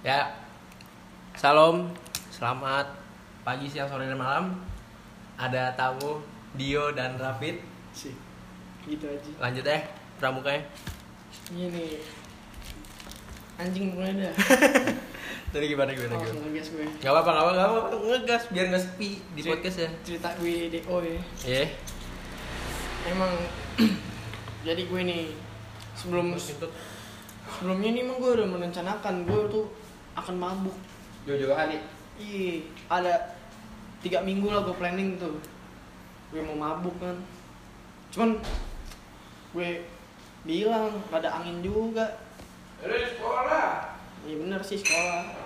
[0.00, 0.32] Ya,
[1.36, 1.92] salam,
[2.32, 2.88] selamat
[3.44, 4.56] pagi, siang, sore, dan malam.
[5.36, 6.20] Ada tamu
[6.52, 7.60] Dio dan Rafid.
[7.90, 8.12] sih
[8.82, 9.76] gitu aja Lanjut ya,
[10.16, 10.62] pramukanya.
[11.50, 12.00] ini
[13.56, 14.32] anjing mulai dah
[15.52, 16.38] Tadi gimana gimana oh, gimana?
[16.46, 19.50] ngegas gue Gak apa-apa, gak apa-apa, ngegas biar nggak sepi di Cek.
[19.50, 19.88] podcast ya.
[20.00, 21.64] cerita gue DO ya Iya.
[23.10, 23.32] emang
[24.66, 25.22] jadi gue nih
[25.92, 26.32] sebelum
[27.50, 29.64] sebelumnya nih emang gue udah merencanakan gue tuh
[30.16, 30.76] akan mabuk
[31.28, 31.76] Jauh-jauh kali.
[32.16, 33.36] Ih, ada
[34.00, 35.36] tiga minggu lah gue planning tuh
[36.30, 37.16] gue mau mabuk kan
[38.14, 38.38] cuman
[39.52, 39.84] gue
[40.46, 42.16] bilang ada angin juga
[42.80, 43.92] Lu sekolah.
[44.24, 45.36] Iya bener sih sekolah.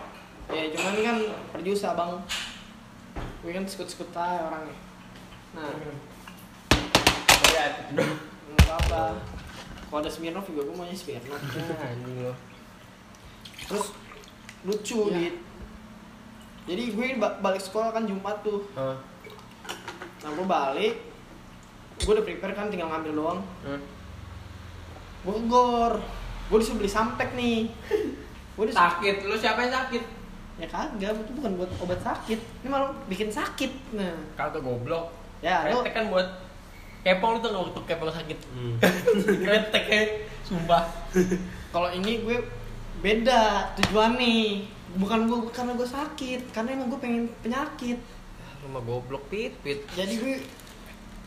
[0.55, 1.19] Ya cuman kan
[1.51, 2.12] perjusa bang.
[3.42, 4.77] Gue kan sekut-sekut aja orangnya.
[5.59, 5.70] Nah,
[7.51, 7.75] Lihat.
[7.91, 9.19] nggak apa-apa.
[9.91, 11.42] Kalau ada Smirnoff juga gue maunya Smirnoff.
[11.83, 12.34] Anjing lo.
[13.67, 13.87] Terus
[14.65, 15.15] lucu Iya.
[15.15, 15.35] dit.
[16.65, 18.65] Jadi gue ba- balik sekolah kan Jumat tuh.
[18.73, 18.97] Hah?
[20.21, 20.95] Nah gue balik.
[21.97, 23.41] Gue udah prepare kan tinggal ngambil doang.
[23.61, 23.81] Hmm.
[25.23, 26.01] Gue gor.
[26.47, 27.69] Gue disuruh beli samtek nih.
[28.55, 30.05] Gue disuruh Sakit, lu siapa yang sakit?
[30.55, 35.11] ya kagak itu bukan buat obat sakit ini malah bikin sakit nah Kata goblok.
[35.43, 36.23] ya lu kan buat
[37.03, 38.39] kepong lu tuh nggak waktu kepong sakit.
[38.55, 38.78] Hmm.
[39.43, 40.03] Kretek ya,
[40.47, 40.87] sumpah.
[41.75, 42.39] kalau ini gue
[43.05, 43.42] beda
[43.77, 44.64] tujuannya
[44.97, 48.00] bukan gue karena gue sakit karena emang gue pengen penyakit.
[48.64, 49.84] Rumah goblok pit pit.
[49.92, 50.36] jadi gue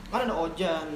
[0.09, 0.89] kan ada ojan.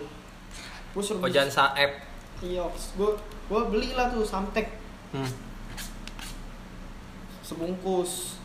[0.92, 2.02] Gue suruh beli- Ojan Saep.
[2.42, 2.66] iya
[2.98, 3.10] gue
[3.46, 4.74] gue belilah tuh samtek
[5.12, 5.30] Hmm.
[7.42, 8.42] sebungkus.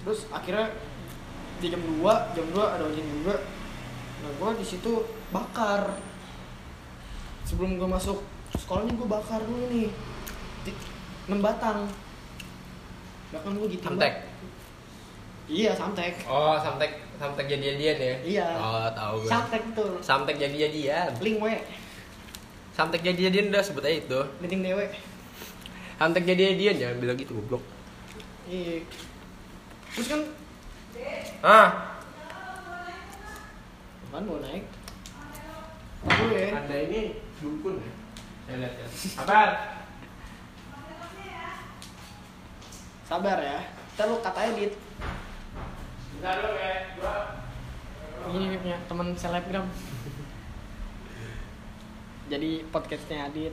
[0.00, 0.70] Terus akhirnya
[1.58, 3.36] di jam 2 jam 2 ada ojan juga.
[4.20, 4.92] Nah gue di situ
[5.28, 5.98] bakar.
[7.42, 8.22] Sebelum gue masuk
[8.54, 9.90] sekolahnya gue bakar dulu nih
[11.30, 11.86] 6 batang
[13.30, 14.14] bahkan gue gitu Samtek.
[15.46, 18.14] iya samtek Oh, samtek samtek jadi-jadian ya?
[18.20, 18.46] Iya.
[18.56, 19.28] Oh, tahu gue.
[19.28, 21.10] samtek itu Samtek jadi-jadian.
[21.18, 21.54] link we
[22.72, 24.20] Samtek jadi-jadian udah sebut aja itu.
[24.40, 24.90] meeting dewe
[25.96, 27.62] Samtek jadi-jadian jangan bilang gitu goblok.
[28.44, 28.82] iya
[29.90, 30.20] terus kan
[31.40, 31.96] Ah,
[34.10, 34.66] kan mau naik
[36.02, 37.92] gue ada ini dukun ya.
[38.42, 38.86] Saya lihat ya.
[39.16, 39.48] Kabar.
[43.10, 43.58] Sabar ya.
[43.98, 44.72] Ntar lu katanya dit
[46.14, 46.74] Bentar dulu ya.
[46.94, 47.14] Gua
[48.30, 49.66] ini punya teman selebgram.
[52.30, 53.50] Jadi podcastnya Adit.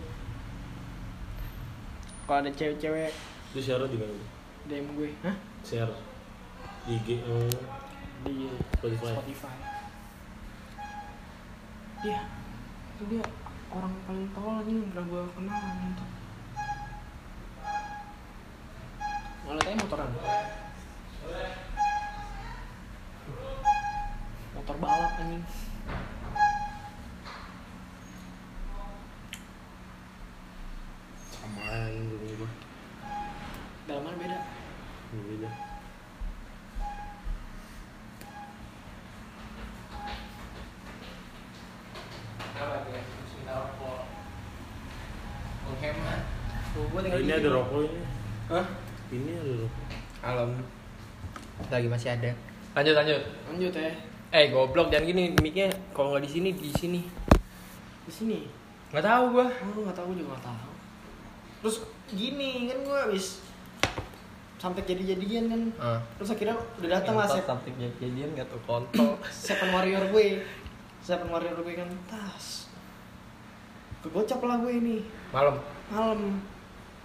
[2.30, 3.10] Kalau ada cewek-cewek
[3.56, 4.14] Itu share di mana?
[4.70, 5.10] DM gue.
[5.26, 5.36] Hah?
[5.66, 5.96] Share.
[6.86, 7.50] Di IG oh,
[8.30, 9.18] di Spotify.
[9.18, 9.58] Spotify.
[12.06, 12.20] Iya.
[12.94, 13.26] Itu dia
[13.74, 16.17] orang paling tolol aja yang pernah gue kenal gitu
[19.48, 20.12] malah tanya motoran
[24.52, 25.44] motor balap anjing
[31.32, 32.54] Sama yang dulu mah.
[33.88, 34.40] dalaman beda
[35.08, 35.52] Beda.
[47.08, 47.56] Ini di ada sini.
[47.56, 48.02] rokok ini.
[48.52, 48.66] Hah?
[49.08, 49.72] Ini rokok.
[50.22, 50.52] Alam.
[51.66, 52.32] Lagi masih ada.
[52.74, 53.22] Lanjut lanjut.
[53.48, 53.90] lanjut ya
[54.30, 57.02] Eh goblok jangan gini mic-nya kalau nggak di sini di sini.
[58.04, 58.40] di sini
[58.90, 59.48] Nggak tahu gua.
[59.48, 60.72] oh nggak tahu juga nggak tahu
[61.58, 63.42] terus gini kan gue habis
[64.56, 66.00] sampai jadi-jadian kan Ah.
[66.16, 69.18] terus akhirnya udah datang lah Sep- sampai jadian nggak tuh kontol.
[69.48, 70.46] Seven Warrior gue
[71.00, 72.70] Seven Warrior gue kan tas
[74.00, 74.98] kegocap lah gue ini
[75.32, 75.58] Malam.
[75.88, 76.20] malam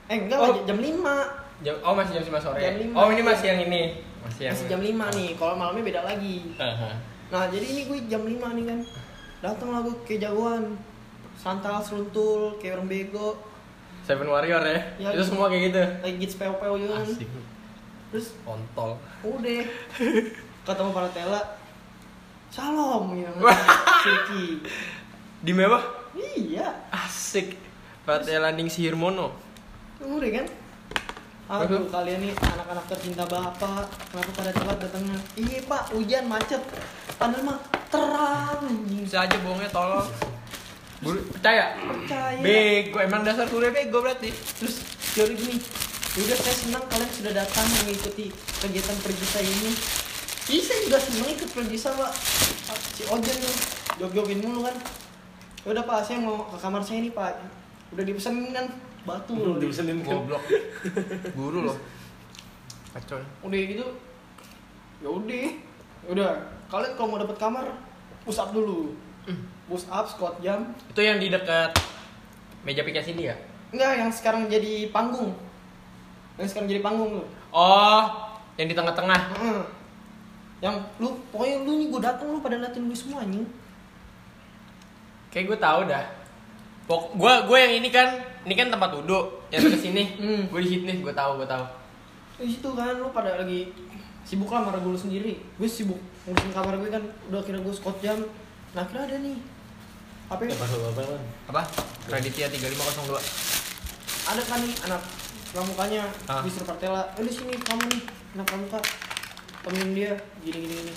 [0.06, 0.44] eh enggak Oh.
[0.44, 2.58] lah jam 5 Jam, oh masih jam 5 sore.
[2.58, 2.94] Jam lima.
[2.98, 3.82] Oh ini masih yang ini.
[4.22, 6.54] Masih yang masih jam 5 nih kalau malamnya beda lagi
[7.32, 8.28] nah jadi ini gue jam 5
[8.60, 8.78] nih kan
[9.40, 10.76] datang lah gue kayak jagoan
[11.34, 13.40] santal seruntul kayak orang bego
[14.02, 14.78] Seven Warrior ya.
[15.00, 15.82] Ya, Itu semua kayak gitu.
[16.02, 17.30] lagi gits peo-peo juga kan Asik.
[18.12, 19.00] terus Kontol.
[19.24, 19.62] udah
[20.68, 21.40] ketemu para tela
[22.52, 23.56] Shalom gitu kan
[24.04, 24.44] Siki
[25.40, 25.82] Di mewah?
[26.12, 27.56] Iya Asik.
[28.04, 29.32] Pate landing Sihirmono.
[30.04, 30.46] Udah kan
[31.50, 33.90] Aduh kalian nih anak-anak tercinta bapak.
[34.10, 35.18] Kenapa pada telat datangnya?
[35.34, 36.62] Iya pak hujan macet.
[37.18, 37.58] Padahal mah
[37.90, 38.62] terang
[39.02, 40.06] Bisa aja bohongnya tolong.
[41.02, 41.74] Buru, percaya?
[41.74, 42.38] Percaya.
[42.38, 44.30] Bego, emang dasar kuliah bego berarti.
[44.30, 44.86] Terus
[45.18, 45.58] teori gini.
[46.12, 48.30] Udah saya senang kalian sudah datang mengikuti
[48.62, 49.72] kegiatan perjisa ini.
[50.46, 52.12] Iya saya juga senang ikut perjisa pak.
[52.94, 53.56] Si Ojan nih
[53.98, 54.76] Jog-jogin mulu kan.
[55.66, 57.34] Udah pak saya mau ke kamar saya nih pak.
[57.90, 58.70] Udah dipesenin kan
[59.02, 60.14] Batu loh Dipesenin kan.
[60.16, 60.42] Goblok.
[61.32, 61.76] Guru loh.
[62.92, 63.18] Kacau.
[63.40, 63.86] udah gitu
[65.00, 65.44] ya udah
[66.02, 66.30] Ya udah
[66.68, 67.64] kalian kalau mau dapat kamar
[68.22, 68.92] push up dulu
[69.64, 71.72] push up squat jam Itu yang di dekat
[72.62, 73.36] meja piket sini ya?
[73.68, 75.32] enggak yang sekarang jadi panggung
[76.34, 78.02] yang sekarang jadi panggung lu Oh,
[78.54, 79.20] yang di tengah-tengah.
[79.32, 79.60] Heeh.
[80.60, 83.44] yang lu pokoknya lu nih gue datang lu pada latihan gue semua anjing
[85.28, 86.04] Kayak gue tahu dah.
[86.84, 88.08] Pok gue gue yang ini kan,
[88.42, 89.46] ini kan tempat duduk.
[89.48, 90.42] Yang ke sini, Hmm.
[90.46, 91.64] gue di sini, gue tahu, gue tahu.
[92.34, 93.70] di situ kan lu pada lagi
[94.22, 95.94] sibuk lah sama gue sendiri gue sibuk
[96.24, 96.98] ngurusin kamar gue kan
[97.28, 98.18] udah kira gue squat jam
[98.72, 99.38] nah kira ada nih
[100.26, 100.50] apa ya?
[100.50, 101.22] Ya apa kan?
[101.48, 101.62] Apa?
[102.02, 103.14] Kreditnya 3502.
[104.24, 105.02] ada kan nih anak
[105.50, 106.42] pramukanya Ah.
[106.42, 108.02] di Surpartela eh di sini kamu nih
[108.32, 108.80] anak pramuka
[109.62, 110.92] temenin dia gini gini gini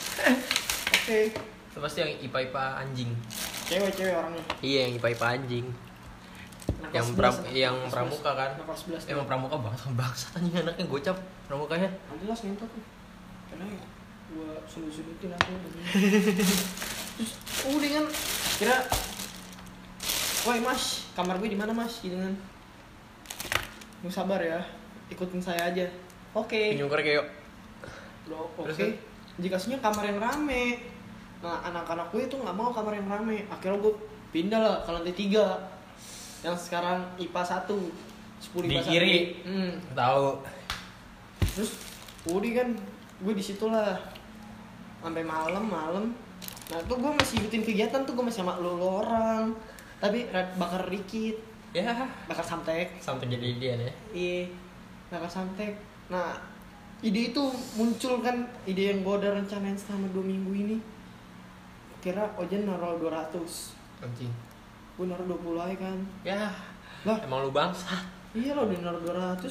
[0.96, 1.42] oke Itu
[1.80, 3.12] pasti yang IPA-IPA anjing.
[3.66, 5.66] cewek cewek orangnya Iya, yang IPA-IPA anjing.
[6.66, 8.40] Anak Yang pram 11, anak yang pramuka 11.
[8.40, 8.50] kan.
[8.56, 11.90] anak kelas 11 Emang pramuka banget bangsat anjing anaknya gocap pramukanya.
[12.10, 12.84] Lah ngentot tuh
[13.52, 13.66] Karena
[14.34, 15.52] gua sudut-sudutin aku
[17.16, 17.32] Terus
[17.70, 18.06] udah kan
[18.58, 18.78] Kira
[20.46, 22.02] Woi mas, kamar gue di mana mas?
[22.02, 22.34] Gitu kan
[24.06, 24.62] Lu sabar ya
[25.10, 25.86] Ikutin saya aja
[26.36, 27.28] Oke korek yuk.
[28.28, 28.98] Loh, Oke terus?
[29.38, 30.95] Dikasihnya kamar yang rame
[31.46, 33.46] Nah anak-anak gue itu nggak mau kamar yang rame.
[33.54, 33.94] Akhirnya gue
[34.34, 38.90] pindah lah ke lantai 3 Yang sekarang IPA 1 10 Di IPA 1.
[38.90, 39.18] kiri.
[39.46, 39.72] Hmm.
[39.94, 40.28] Tahu.
[41.54, 41.72] terus
[42.26, 42.74] Udi kan
[43.22, 43.94] gue di situ lah.
[45.06, 46.06] Sampai malam malam.
[46.74, 49.54] Nah tuh gue masih ikutin kegiatan tuh gue masih sama lu orang.
[50.02, 50.26] Tapi
[50.58, 51.54] bakar dikit.
[51.76, 51.92] Ya,
[52.32, 53.92] bakar samtek sampai jadi dia ya.
[54.16, 54.48] iya
[55.12, 55.76] bakar samtek
[56.08, 56.40] nah
[57.04, 57.44] ide itu
[57.76, 60.78] muncul kan ide yang gue udah rencanain selama dua minggu ini
[62.06, 63.34] kira Ojen naruh 200
[64.00, 64.30] Anjing.
[64.96, 66.54] gue naruh 20 aja kan Ya,
[67.04, 67.98] lah emang lu bangsa.
[68.32, 69.42] iya lo udah naruh 200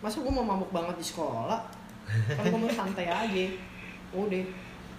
[0.00, 1.60] masa gue mau mabuk banget di sekolah
[2.36, 3.44] kan gue mau santai aja
[4.10, 4.44] udah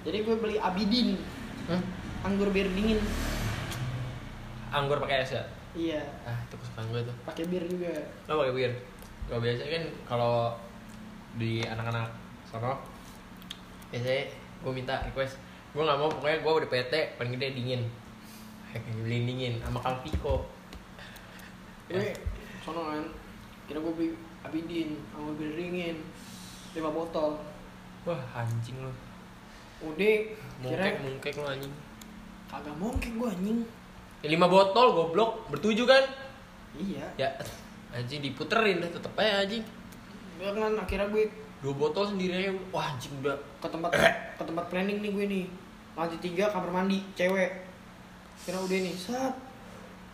[0.02, 1.18] jadi gue beli abidin
[1.62, 1.78] Hmm?
[2.24, 2.98] anggur bir dingin
[4.70, 5.44] Anggur pakai es ya?
[5.74, 7.16] iya Ah, itu kesukaan gue tuh.
[7.24, 7.92] pakai bir juga
[8.26, 8.72] Lo pakai bir?
[9.24, 10.36] Kalau biasa kan kalau
[11.34, 12.10] di anak-anak
[12.44, 12.80] sono
[13.88, 14.26] biasanya
[14.58, 15.38] gue minta request
[15.72, 17.82] gue nggak mau pokoknya gue udah PT paling gede dingin.
[19.04, 20.48] Beliin dingin sama Calpico
[21.92, 22.08] gue
[22.64, 23.04] sono kan
[23.68, 24.10] kira gue beli
[24.48, 25.98] abidin anggur bir dingin
[26.72, 27.36] 5 botol.
[28.08, 28.92] Wah anjing lo
[29.82, 30.18] udah
[30.64, 31.74] mungkek kira mungkek lo anjing.
[32.48, 33.60] Kagak mungkin gue anjing.
[34.22, 35.50] Ya, lima botol goblok.
[35.50, 36.04] Bertujuh kan?
[36.78, 37.06] Iya.
[37.20, 37.30] Ya
[37.96, 39.64] anjing diputerin dah tetep aja anjing.
[40.40, 41.28] Gue kan akhirnya gue
[41.60, 42.52] dua botol sendiri aja.
[42.72, 43.92] Wah anjing udah ke tempat
[44.40, 45.46] ke tempat planning nih gue nih
[45.96, 47.52] lantai tiga kamar mandi cewek.
[48.42, 49.36] Kira udah nih saat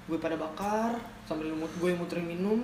[0.08, 0.96] gue pada bakar
[1.28, 2.60] sambil mut gue muterin minum.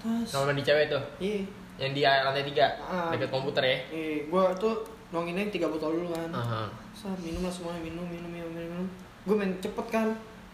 [0.00, 0.30] Tas.
[0.32, 1.02] Kamar mandi cewek tuh?
[1.20, 1.44] Iya.
[1.80, 2.66] Yang di lantai tiga?
[2.80, 3.08] Ah.
[3.12, 3.76] dekat komputer ya?
[3.92, 6.30] Eh gue tuh nonginin tiga botol dulu kan.
[6.32, 6.62] Aha.
[6.90, 8.88] saat minum lah semuanya minum minum minum minum, minum.
[9.24, 10.08] gue main cepet kan.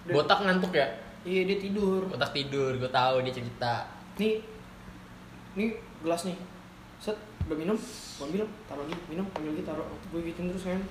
[0.07, 0.87] Udah- botak ngantuk ya?
[1.27, 2.07] Iya dia tidur.
[2.07, 3.87] Botak tidur gue tahu dia cerita.
[4.19, 4.39] Nih.
[5.59, 5.71] Nih
[6.03, 6.39] gelas nih.
[7.03, 7.17] Set
[7.47, 9.87] udah minum gue ambil taruh lagi minum ambil lagi taruh.
[10.15, 10.83] Gue gituin terus kan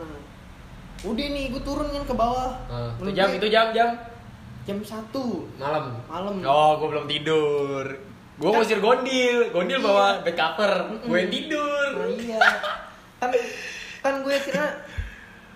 [0.00, 0.20] nah.
[1.04, 2.50] Udah nih gue turun kan ke bawah.
[2.66, 3.90] Ah, itu jam gue itu jam jam.
[4.62, 5.46] Jam satu.
[5.54, 5.94] Malam.
[6.04, 6.34] Malam.
[6.42, 7.84] oh gue belum tidur.
[8.34, 9.50] Gue Kan- ngusir gondil.
[9.50, 9.84] Gondil Iya.
[9.84, 11.06] bawa bed cover Mm-mm.
[11.06, 11.88] gue yang tidur.
[11.94, 12.38] Nah iya.
[13.18, 13.30] Kan
[13.98, 14.66] kan gue kira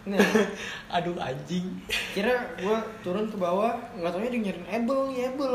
[0.05, 0.19] nah.
[0.99, 1.67] Aduh anjing.
[2.13, 5.55] Kira gue turun ke bawah nggak taunya dia nyariin Ebel nih Ebel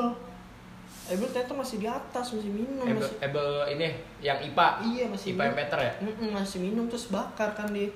[1.08, 3.88] Ebel ternyata masih di atas masih minum Ebel, masih Ebel ini
[4.20, 5.94] yang IPA iya masih IPA yang Peter ya?
[6.04, 7.88] Mm-mm, masih minum terus bakar kan dia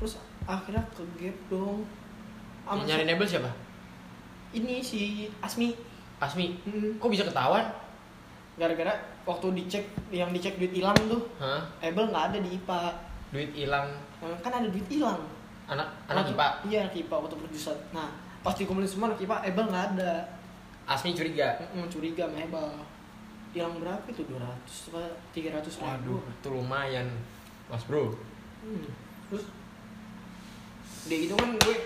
[0.00, 0.16] terus
[0.48, 1.84] akhirnya ke gap dong.
[2.64, 3.50] Sama yang nyariin Ebel siapa?
[4.56, 5.76] Ini si Asmi.
[6.16, 6.56] Asmi?
[6.64, 6.96] Mm.
[6.96, 7.68] kok bisa ketahuan?
[8.56, 8.92] Gara-gara
[9.28, 11.60] waktu dicek yang dicek duit hilang tuh Hah?
[11.84, 12.80] Ebel nggak ada di IPA
[13.30, 13.88] duit hilang.
[14.20, 15.20] Nah, kan ada duit hilang.
[15.68, 19.66] Anak anak IPA iya anak IPA waktu perjusan nah pas dikumpulin semua anak IPA Ebel
[19.68, 20.12] nggak ada.
[20.88, 21.60] Asmi curiga?
[21.60, 22.68] Mm-mm, curiga sama Ebel.
[23.52, 24.22] Hilang berapa itu?
[24.24, 25.02] 200 apa
[25.36, 25.84] 300 ribu.
[25.84, 27.08] Waduh itu lumayan.
[27.70, 28.10] Mas bro.
[28.60, 28.92] Hmm.
[29.30, 29.46] terus
[31.06, 31.76] dia gitu kan gue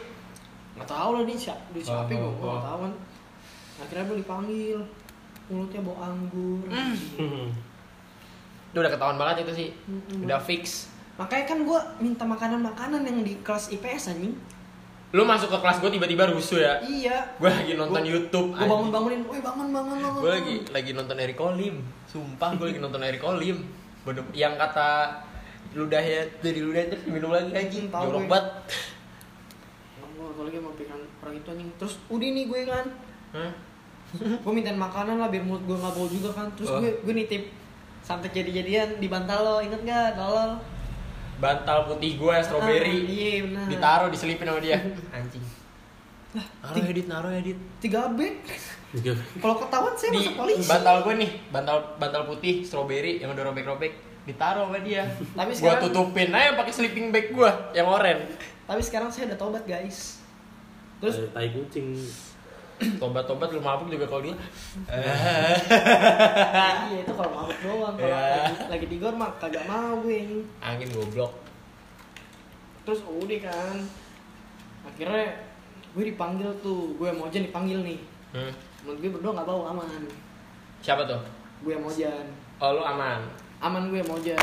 [0.75, 2.92] nggak tahu lah nih siapa duit siapa gue gue nggak tahu kan.
[3.75, 4.78] akhirnya gue dipanggil
[5.44, 6.64] mulutnya bau anggur.
[8.73, 9.68] Itu udah ketahuan banget itu sih.
[9.87, 10.26] Mm-mm.
[10.26, 10.90] udah fix.
[11.14, 14.35] Makanya kan gue minta makanan-makanan yang di kelas IPS anjing.
[15.14, 16.83] Lu masuk ke kelas gue tiba-tiba rusuh ya?
[16.83, 17.23] Iya.
[17.38, 20.90] Gue lagi nonton Gua- YouTube gue bangun bangunin woi bangun bangun bangun gue lagi lagi
[20.90, 21.75] nonton Eric Olim
[22.11, 23.62] sumpah gue lagi nonton Eric Olim
[24.35, 25.23] yang kata
[25.78, 27.87] ludahnya dari ludah terus minum lagi anjing.
[27.94, 28.47] Jorok banget
[30.25, 31.69] gue atau lagi mau pikiran orang itu anjing.
[31.76, 32.87] Terus udah nih gue kan.
[33.35, 33.52] Hah?
[34.14, 36.47] gue mintain makanan lah biar mulut gue nggak bau juga kan.
[36.54, 36.81] Terus Oh.
[36.81, 37.43] gue gue nitip
[38.00, 39.57] sampai jadi-jadian di bantal lo.
[39.59, 40.57] Inget gak tolol.
[41.37, 42.97] Bantal putih gue strawberry.
[42.97, 43.66] Ah, iya benar.
[43.66, 44.78] Ditaruh diselipin sama dia.
[45.12, 45.45] Anjing.
[46.33, 48.40] Naruh tiga- edit naruh edit tiga B.
[49.37, 50.64] Kalau ketahuan saya masuk polisi.
[50.64, 51.31] bantal gue nih.
[51.49, 53.93] Bantal bantal putih strawberry yang udah robek-robek.
[54.25, 55.04] Ditaruh sama dia.
[55.28, 58.25] Tapi gua sekarang- tutupin aja pakai sleeping bag gue yang oranye
[58.64, 60.21] tapi sekarang saya udah tobat guys.
[60.99, 61.88] Terus Terus tai kucing.
[63.02, 64.35] tobat-tobat lu mabuk juga kalau dia.
[66.90, 67.94] Iya itu kalau mabuk doang.
[67.94, 68.42] Kalau Iya.
[68.42, 71.33] lagi, lagi di gor mah kagak mau gue angin goblok.
[72.85, 73.76] Terus udah kan.
[74.85, 75.26] Akhirnya
[75.94, 76.99] gue dipanggil tuh.
[76.99, 78.00] Gue mau Mojan dipanggil nih.
[78.35, 78.50] Hmm.
[78.83, 80.02] menurut gue berdua nggak bau aman.
[80.83, 81.23] Siapa tuh?
[81.62, 82.26] Gue mau Mojan
[82.61, 83.21] oh lu aman?
[83.61, 84.40] Aman gue mau Mojan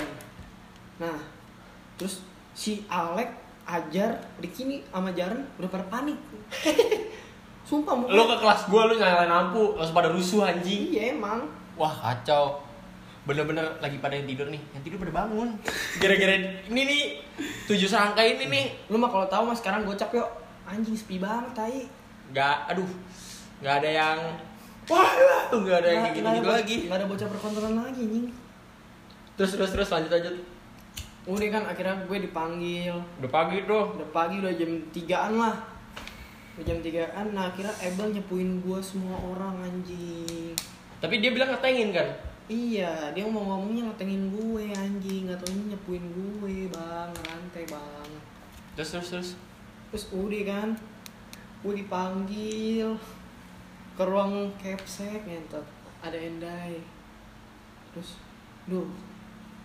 [1.02, 1.18] nah
[1.98, 2.22] terus
[2.54, 6.18] si Alek Ajar Ricky nih sama Jaren udah pada panik.
[7.68, 10.92] Sumpah muka lu ke kelas gue lu nyalain lampu langsung pada rusuh anjing.
[10.92, 11.48] Iya emang.
[11.78, 12.60] Wah kacau.
[13.24, 14.60] Bener-bener lagi pada yang tidur nih.
[14.76, 15.56] Yang tidur pada bangun.
[16.02, 16.36] Gara-gara
[16.68, 17.02] ini nih
[17.70, 18.66] tujuh serangkai ini nih.
[18.90, 20.28] Lu mah kalau tahu mah sekarang gocap yuk.
[20.68, 21.86] Anjing sepi banget tai.
[22.34, 22.92] Nggak aduh.
[23.62, 24.18] Nggak ada yang
[24.90, 26.78] wah wah, nggak ada yang gitu gitu ada- lagi.
[26.90, 28.26] nggak ada bocah perkontrolan lagi anjing.
[29.38, 30.30] Terus terus terus lanjut aja
[31.22, 32.96] udah kan akhirnya gue dipanggil.
[33.22, 35.56] Udah pagi tuh udah pagi udah jam 3an lah.
[36.58, 40.58] Udah jam 3an nah akhirnya Ebel nyepuin gue semua orang anjing.
[40.98, 42.10] Tapi dia bilang ngetengin kan?
[42.50, 45.30] Iya dia mau ngomongnya ngetengin gue anjing.
[45.30, 47.12] Nggak taunya nyepuin gue bang.
[47.14, 48.10] Rantai bang
[48.74, 49.30] terus terus terus?
[49.94, 50.70] Terus udah kan
[51.62, 52.98] gue dipanggil
[53.94, 55.68] ke ruang capsek ngentot.
[56.02, 56.82] Ada Endai.
[57.94, 58.18] Terus
[58.66, 58.90] duh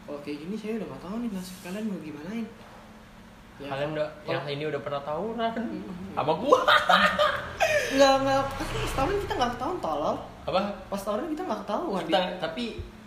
[0.07, 2.47] kalau kayak gini saya udah gak tahu nih nasib kalian mau gimanain
[3.57, 6.13] Ya, kalian udah kalau- yang ini udah pernah tawuran Mm-mm.
[6.13, 6.61] sama gua
[7.89, 8.43] Enggak, enggak.
[8.53, 10.17] Pas tahun kita enggak ketahuan tolol.
[10.45, 12.03] apa Pas tahun kita enggak ketahuan.
[12.05, 12.65] kita tapi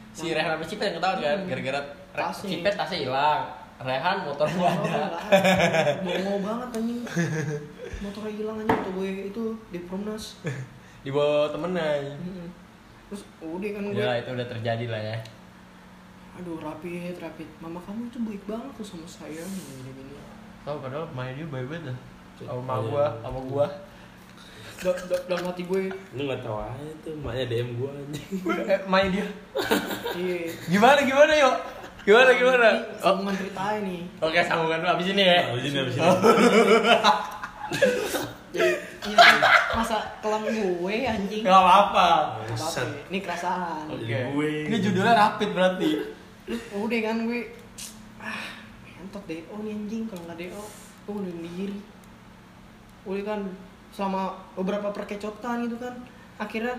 [0.09, 1.47] si Rehan sama Cipet yang ketahuan kan Hmm.
[1.47, 2.49] gara-gara Tasnya.
[2.49, 3.41] Cipet tasnya hilang
[3.79, 5.21] Rehan motornya nggak ada
[6.01, 6.99] Bongo banget anjing.
[8.01, 10.25] Motornya hilang anjing waktu gue itu di Promnas.
[10.99, 11.87] dibawa temennya
[12.17, 12.47] Mm-mm.
[13.07, 13.93] Terus udah kan gue.
[13.95, 15.17] ya itu udah terjadi lah ya
[16.39, 17.49] Aduh, rapid, rapid.
[17.59, 20.15] Mama kamu itu baik banget tuh sama saya gini gini.
[20.59, 21.97] tahu padahal main dia baik banget dah
[22.37, 22.83] sama Iya.
[22.85, 23.67] gua sama gua
[24.79, 28.31] Da, da, dalam hati gue, Lu nggak tahu aja tuh maknya DM gua anjing.
[28.71, 29.27] Eh, main dia
[30.15, 30.47] iya.
[30.67, 31.55] gimana gimana yuk
[31.99, 34.01] gimana gimana oh, sambungan ceritain nih.
[34.23, 36.09] oke sambungan dulu abis ini ya Abis ini abis ini.
[38.49, 38.71] Jadi
[39.03, 39.35] ini kan
[39.75, 41.41] masa kelam gue anjing.
[41.43, 42.07] nggak apa-apa.
[43.11, 43.19] Ini
[43.91, 44.49] Jadi gue.
[44.65, 45.89] ini judulnya rapid berarti
[46.73, 47.41] udah kan gue.
[48.19, 48.43] Ah
[48.99, 50.63] entot DO nih anjing kalau nggak DO
[51.07, 51.79] gue udah diri.
[53.07, 53.41] Udah kan
[53.89, 55.93] sama beberapa perkecotan gitu kan.
[56.39, 56.75] Akhirnya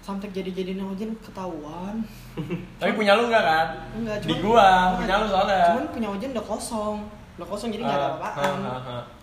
[0.00, 2.00] sampai jadi-jadi Ojen ketahuan.
[2.80, 3.66] Tapi punya lu nggak kan?
[3.96, 5.64] Enggak di gua punya lu soalnya.
[5.76, 6.96] cuman punya Ojen udah kosong.
[7.36, 8.58] Udah kosong jadi nggak ada apa-apaan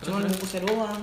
[0.01, 1.01] cuman Terus, bungkusnya doang.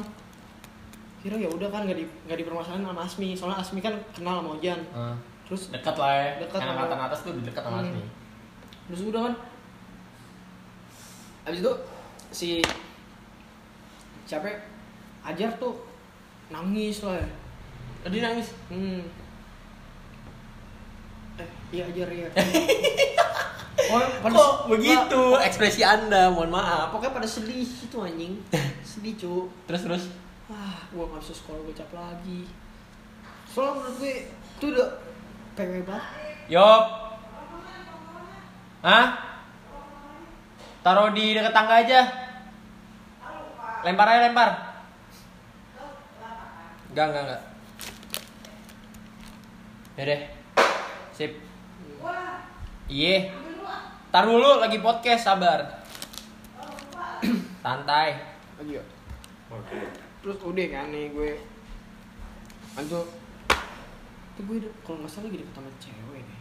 [1.24, 3.28] Kira ya udah kan nggak di nggak dipermasalahin sama Asmi.
[3.34, 4.80] Soalnya Asmi kan kenal sama Ojan.
[4.94, 6.28] Ah, terus dekat lah ya.
[6.40, 6.72] Dekat lah.
[6.74, 7.86] angkatan atas tuh dekat sama Hmm.
[7.86, 8.02] Asmi
[8.84, 9.34] terus udah kan
[11.44, 11.72] abis itu
[12.30, 12.48] si
[14.24, 14.56] siapa ya?
[15.22, 15.76] Ajar tuh
[16.48, 17.28] nangis lah ya.
[18.00, 18.48] tadi nangis?
[18.68, 19.00] Hmm.
[21.34, 22.28] eh iya Ajar ya
[23.86, 25.20] oh, pada kok se- begitu?
[25.28, 26.88] Nggak, ekspresi anda mohon maaf.
[26.88, 28.32] Pokoknya pada sedih itu anjing.
[28.86, 29.34] Sedih cu.
[29.66, 30.04] Terus terus?
[30.46, 32.48] Ah gua nggak bisa sekolah gue cap lagi.
[33.44, 34.88] Soalnya menurut gue itu udah
[35.54, 36.04] PW banget
[36.52, 36.84] Yop.
[38.84, 39.06] Hah?
[40.84, 42.00] Taruh di dekat tangga aja.
[43.80, 44.50] Lempar aja lempar.
[46.92, 47.42] Enggak, enggak, enggak.
[49.96, 50.20] Ya deh.
[51.16, 51.32] Sip.
[52.92, 53.32] Iya.
[54.12, 55.80] Taruh dulu lagi podcast, sabar.
[57.64, 58.34] Santai.
[58.60, 58.84] lagi ya
[59.50, 59.80] Oke.
[60.22, 61.32] terus udah kan nih gue
[62.78, 63.23] Anto
[64.34, 66.40] itu gue kalau nggak salah lagi deket sama cewek deh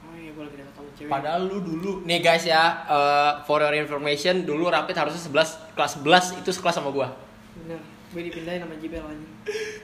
[0.00, 3.60] oh iya gue lagi deket sama cewek Padahal lu dulu nih guys ya, eh, for
[3.60, 7.08] your information, dulu Rapid harusnya 11 kelas 11 itu sekelas sama gua.
[7.54, 7.76] bener
[8.08, 9.34] gue dipindahin sama Jibel anjing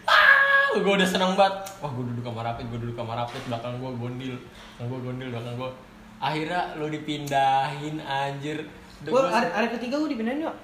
[0.05, 1.55] Ah, gue udah seneng banget.
[1.79, 4.35] Wah, gue duduk sama Rapid, gue duduk sama Rapid, belakang gue gondil.
[4.75, 5.71] Belakang gue gondil, belakang gue.
[6.19, 8.59] Akhirnya lu dipindahin anjir.
[9.03, 10.57] Gue gua- hari, hari ketiga gue dipindahin yuk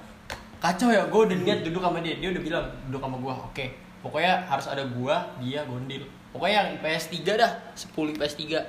[0.57, 2.17] Kacau ya, gue udah niat duduk sama dia.
[2.17, 3.33] Dia udah bilang, duduk sama gue.
[3.45, 3.67] Oke,
[4.01, 6.05] pokoknya harus ada gua, dia gondil.
[6.31, 8.61] Pokoknya yang IPS 3 dah, 10 IPS 3.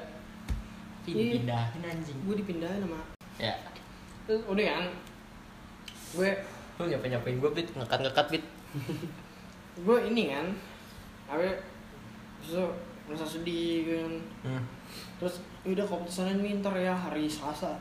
[1.02, 1.34] Ih, Iya.
[1.34, 2.18] dipindahin anjing.
[2.22, 3.02] gue dipindahin sama
[3.36, 3.58] Ya,
[4.24, 4.86] terus udah kan
[6.14, 6.30] gue
[6.78, 7.68] lu nyapa-nyapain gue, Bit.
[7.74, 8.44] Ngekat-ngekat, Bit.
[9.86, 10.46] gue ini kan
[11.26, 11.48] apa
[12.38, 12.70] terus
[13.08, 14.12] merasa sedih kan
[14.44, 14.64] Hmm.
[15.16, 17.80] terus ya udah keputusannya nih ntar ya hari Selasa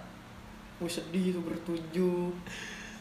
[0.78, 2.30] gue sedih tuh bertujuh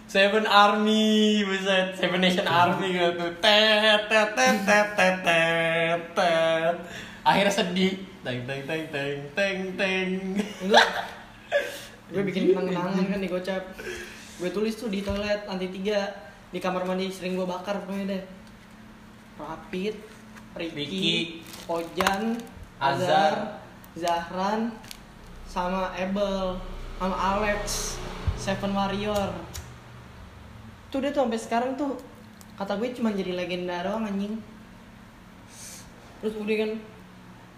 [0.10, 3.30] Seven Army, buset, Seven Nation Army gitu.
[3.38, 6.76] Tet tet tet tet tet tet tet.
[7.22, 7.94] Akhirnya sedih.
[8.26, 10.10] Teng teng teng teng teng teng.
[10.66, 10.88] enggak
[12.10, 13.64] gue bikin kenang-kenangan kan di gocap
[14.42, 16.10] gue tulis tuh di toilet lantai tiga
[16.50, 18.24] di kamar mandi sering gue bakar pokoknya deh
[19.40, 19.94] Rapid
[20.58, 21.10] Ricky, Ricky,
[21.70, 22.42] Ojan
[22.82, 23.62] Azhar
[23.94, 24.74] Zahran
[25.46, 26.58] sama Abel
[26.98, 27.96] sama Alex
[28.42, 29.30] Seven Warrior
[30.90, 31.98] tuh dia tuh sampai sekarang tuh
[32.58, 34.36] kata gue cuma jadi legenda doang anjing
[36.20, 36.72] terus udah kan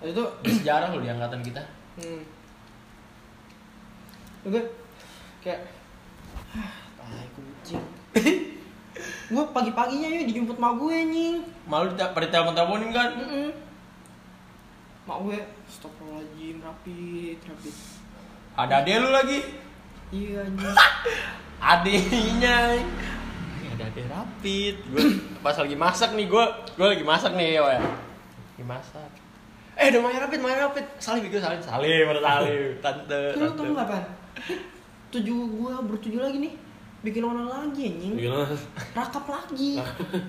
[0.02, 0.24] itu
[0.62, 1.62] Sejarah loh di angkatan kita.
[2.02, 2.22] Hmm.
[4.50, 4.62] Gue
[5.46, 5.62] kayak
[6.58, 7.86] ah, tai kucing.
[9.32, 11.36] gue pagi-paginya yuk dijemput mak gue anjing.
[11.70, 13.10] Malu tidak pada telepon-teleponin kan?
[13.14, 13.50] Mm-mm.
[15.06, 15.38] Mak gue
[15.70, 17.76] Astagfirullahaladzim rapid rapid.
[18.58, 19.40] Ada ade lu lagi.
[20.10, 20.78] Iya anjing.
[21.72, 22.58] Adenya.
[23.82, 24.76] Ada ade rapid.
[24.94, 25.04] Gue
[25.42, 26.44] pas lagi masak nih, gue
[26.78, 27.82] gue lagi masak nih, ya.
[27.82, 29.10] Lagi masak.
[29.74, 30.86] Eh, udah main rapid, main rapid.
[31.02, 34.04] Salim gue salim, salim, ada salim, tante, lu tau kapan?
[35.10, 36.54] Tujuh gue bertujuh lagi nih.
[37.02, 38.14] Bikin orang lagi anjing.
[38.94, 39.82] Rakap lagi.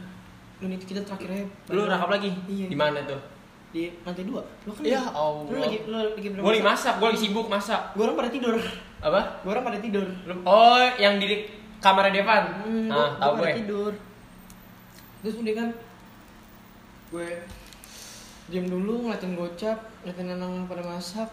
[0.62, 2.32] Dan itu kita terakhirnya Lu rakap lagi?
[2.49, 2.73] Iya.
[2.73, 3.21] Di mana tuh?
[3.73, 4.44] di lantai dua.
[4.68, 5.49] Lu kan Ya Allah.
[5.49, 6.44] Lu lagi lu lagi berapa?
[6.44, 7.80] Gue lagi masak, gue lagi sibuk masak.
[7.97, 8.54] Gue orang pada tidur.
[9.00, 9.21] Apa?
[9.40, 10.06] Gue orang pada tidur.
[10.44, 11.49] Oh, yang di
[11.83, 12.45] kamarnya Devan.
[12.62, 13.51] Hmm, nah, gua- tahu gue.
[13.59, 13.93] tidur.
[15.21, 15.69] Terus udah kan
[17.11, 17.29] gue
[18.49, 21.31] diam dulu ngeliatin gocap, ngeliatin anak pada masak.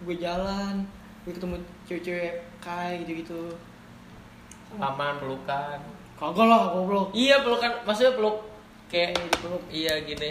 [0.00, 0.86] Gue jalan,
[1.22, 3.52] gue ketemu cewek-cewek kai gitu-gitu.
[4.72, 5.78] Paman pelukan.
[6.14, 7.10] Kagak lah, goblok.
[7.10, 7.82] Iya, pelukan.
[7.82, 8.44] Maksudnya peluk
[8.86, 9.62] kayak Kayak dipeluk.
[9.68, 10.30] iya gini.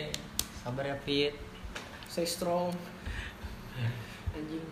[0.59, 1.33] Sabar ya, Fit.
[2.05, 2.69] Stay strong.
[4.35, 4.63] Anjing.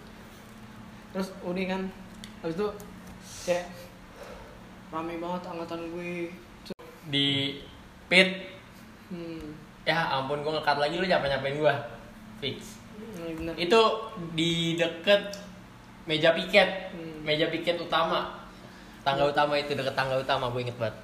[1.09, 1.81] Terus udah kan,
[2.39, 2.67] habis itu
[3.43, 3.65] kayak
[4.91, 6.31] rame banget angkatan gue.
[7.07, 7.27] Di
[8.07, 8.29] Pit.
[9.07, 9.55] Hmm,
[9.87, 11.75] Ya ampun, gue ngekat lagi lu nyapa-nyapain gue.
[12.43, 12.75] Fix.
[12.97, 13.53] ini bener.
[13.55, 13.81] Itu
[14.35, 15.31] di deket
[16.03, 16.91] meja piket.
[16.91, 17.23] Hmm.
[17.23, 18.35] Meja piket utama.
[19.07, 20.95] Tangga utama itu deket tangga utama, gue inget banget.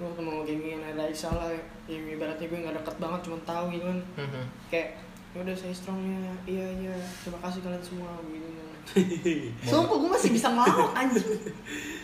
[0.00, 1.52] Gue ketemu gengnya ada Aisyah lah,
[1.84, 3.98] yang ibaratnya gue gak deket banget, cuma tahu gitu kan.
[4.16, 4.42] Mhm.
[4.72, 4.88] Kayak,
[5.36, 8.68] ya udah saya strongnya, iya iya, terima kasih kalian semua, gitu kan.
[9.68, 11.28] Sumpah gue masih bisa ngelawak anjing.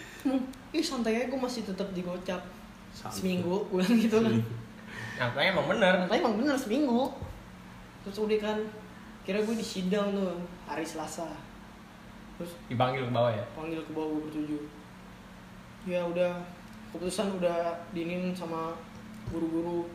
[0.72, 2.42] Ih santai aja gue masih tetap digocap
[2.92, 3.16] Santai.
[3.22, 4.34] seminggu, gue gitu kan.
[5.16, 5.94] Nyatanya emang bener.
[6.06, 7.12] Tapi emang bener seminggu.
[8.04, 8.58] Terus udah kan,
[9.22, 10.36] kira gue di sidang tuh
[10.68, 11.26] hari Selasa.
[12.36, 13.44] Terus Dipanggil ke bawah ya.
[13.56, 14.62] panggil ke bawah gue bertujuh.
[15.86, 16.36] Ya udah,
[16.92, 18.76] keputusan udah diinin sama
[19.30, 19.88] guru-guru.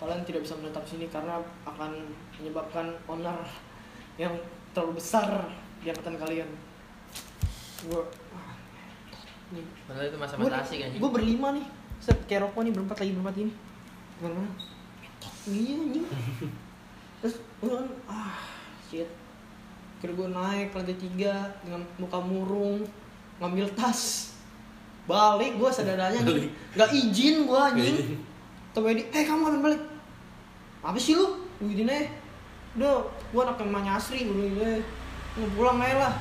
[0.00, 1.92] Kalian tidak bisa menetap sini karena akan
[2.40, 3.36] menyebabkan honor
[4.16, 4.32] yang
[4.72, 5.28] terlalu besar
[5.80, 6.48] di angkatan kalian.
[7.84, 8.00] Gue,
[9.50, 11.00] nih, Padahal itu masa-masa asik anjing.
[11.02, 11.66] gue berlima nih.
[12.00, 13.52] Set kayak rokok nih berempat lagi berempat ini.
[14.18, 14.50] Gimana mana
[15.50, 16.06] iya anjing.
[17.20, 18.38] Terus gue kan ah
[18.88, 19.10] shit.
[20.00, 22.86] Kira gue naik lantai tiga dengan muka murung
[23.42, 24.32] ngambil tas.
[25.04, 27.96] Balik gue sadadanya nih nggak izin gue anjing.
[28.70, 29.82] Tuh Edi, eh kamu ngapain balik?
[30.86, 31.42] Apa sih lu?
[31.58, 32.06] Gue gini nih
[32.78, 34.62] Udah, gue anak yang Asri gue gitu
[35.42, 36.14] Mau pulang aja lah.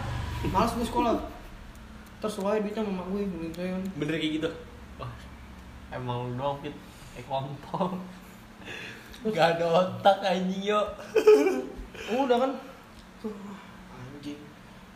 [0.49, 1.13] Males gue sekolah
[2.19, 4.49] Terus wae duitnya mama gue gitu kan Bener kayak gitu.
[4.99, 5.11] Wah,
[5.89, 6.75] emang lu doang Fit.
[7.15, 7.87] Kayak kontol.
[9.31, 10.87] Gak ada otak anjing yuk.
[12.07, 12.51] Oh, udah kan
[13.19, 13.35] Tuh,
[13.91, 14.39] anjing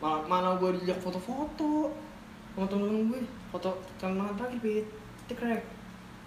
[0.00, 1.92] Mana, mana gue dijak foto-foto
[2.54, 3.20] sama temen-temen gue
[3.52, 4.86] Foto kenangan terakhir, Pit
[5.28, 5.60] Tikrek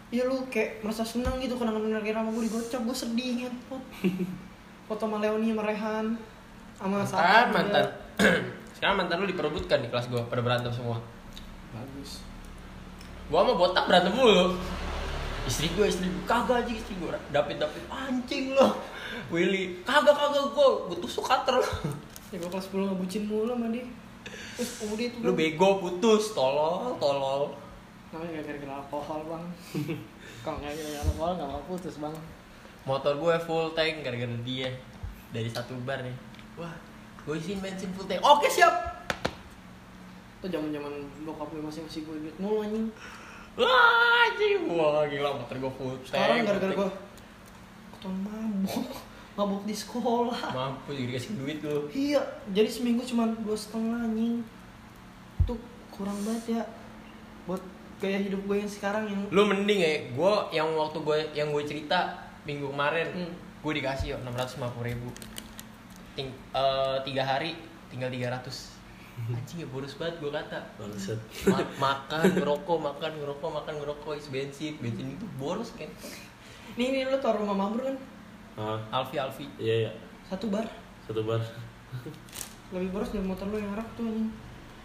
[0.08, 3.84] Iya lu kayak merasa seneng gitu kenangan terakhir sama gue digocap Gue sedih ngentot
[4.88, 6.06] Foto sama Leoni sama Rehan
[6.78, 7.50] Sama juga.
[7.50, 7.86] mantan.
[8.78, 11.02] Sekarang mantan lu diperebutkan di kelas gua pada berantem semua.
[11.74, 12.22] Bagus
[13.34, 14.54] Gua sama botak berantem mulu.
[15.50, 17.18] Istri gua, istri gua kagak aja istri gua.
[17.34, 18.78] Dapet dapet anjing lo.
[19.34, 21.66] Willy, kagak kagak gua, gua tusuk cutter lo.
[22.28, 23.88] Ya gue kelas 10 ngebucin mulu sama dia
[24.60, 27.56] Terus kemudian itu Lu bego putus, tolol, tolol.
[28.12, 29.46] Namanya gak gara-gara alkohol bang
[30.44, 32.16] Kalau gak gara-gara alkohol gak mau putus bang
[32.84, 34.76] Motor gue full tank gara-gara dia
[35.32, 36.16] dari satu bar nih.
[36.56, 36.72] Wah,
[37.28, 38.24] gue isiin bensin full tank.
[38.24, 38.72] Oke siap.
[40.40, 42.88] Itu zaman zaman bokap gue masih ngasih gue duit mulu anjing
[43.58, 43.68] Wah,
[44.24, 44.70] anjing.
[44.70, 46.08] Wah, gila motor gue full tank.
[46.08, 46.96] Sekarang gara-gara gue tank.
[47.92, 48.90] Keton mabok
[49.34, 51.86] Mabok di sekolah Mampu jadi dikasih duit lu.
[51.90, 54.42] Iya Jadi seminggu cuma dua setengah anjing
[55.42, 55.54] Itu
[55.90, 56.64] kurang banget ya
[57.46, 57.62] Buat
[57.98, 61.64] gaya hidup gue yang sekarang yang Lu mending ya, gue yang waktu gue yang gue
[61.66, 62.14] cerita
[62.46, 63.34] minggu kemarin Hmm.
[63.60, 65.10] gue dikasih yo enam ratus lima puluh ribu
[66.18, 67.54] Ting, eh, tiga hari
[67.88, 68.74] tinggal tiga ratus.
[69.18, 70.60] Anjing ya boros banget gue kata.
[70.78, 71.18] Bangsat.
[71.46, 75.90] Ma- makan ngerokok makan ngerokok makan ngerokok isi bensin bensin itu boros kan
[76.78, 77.98] nih nih lu tau rumah mabur kan?
[78.54, 79.46] Ah, Alfi Alfi.
[79.58, 79.92] Iya iya.
[80.26, 80.66] satu bar.
[81.06, 81.42] Satu bar.
[82.70, 84.30] lebih boros dari motor lu yang rak tuh anjing.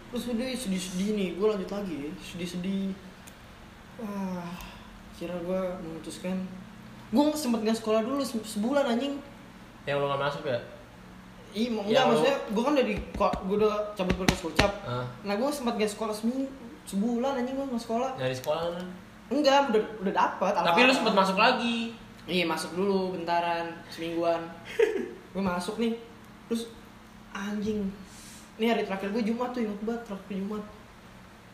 [0.09, 1.29] Terus udah sedih-sedih nih.
[1.37, 2.11] Gue lanjut lagi ya.
[2.17, 2.93] sedih-sedih
[4.01, 4.49] wah
[5.13, 6.37] kira gue memutuskan.
[7.13, 9.21] Gue sempet nggak sekolah dulu se- sebulan anjing.
[9.85, 10.57] Yang lo gak masuk ya
[11.53, 12.93] Iya, mau Ya, enggak maksudnya gue kan dari
[13.45, 14.71] gue udah cabut berkas gocap.
[14.83, 16.49] ah Nah gue sempat gak sekolah seminggu
[16.83, 18.09] sebulan anjing gue nggak sekolah.
[18.17, 18.85] dari sekolah kan
[19.29, 20.51] Enggak, udah udah dapat.
[20.51, 24.39] tapi lu sempet masuk lagi Iya masuk dulu bentaran semingguan.
[25.33, 25.91] gue masuk nih,
[26.45, 26.71] terus
[27.29, 27.83] anjing.
[28.55, 30.63] Ini hari terakhir gue Jumat tuh ingat banget terakhir Jumat.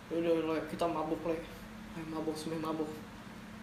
[0.08, 1.42] Ya Udah udah kita mabuk le,
[1.92, 2.86] Ayo mabuk semua mabuk.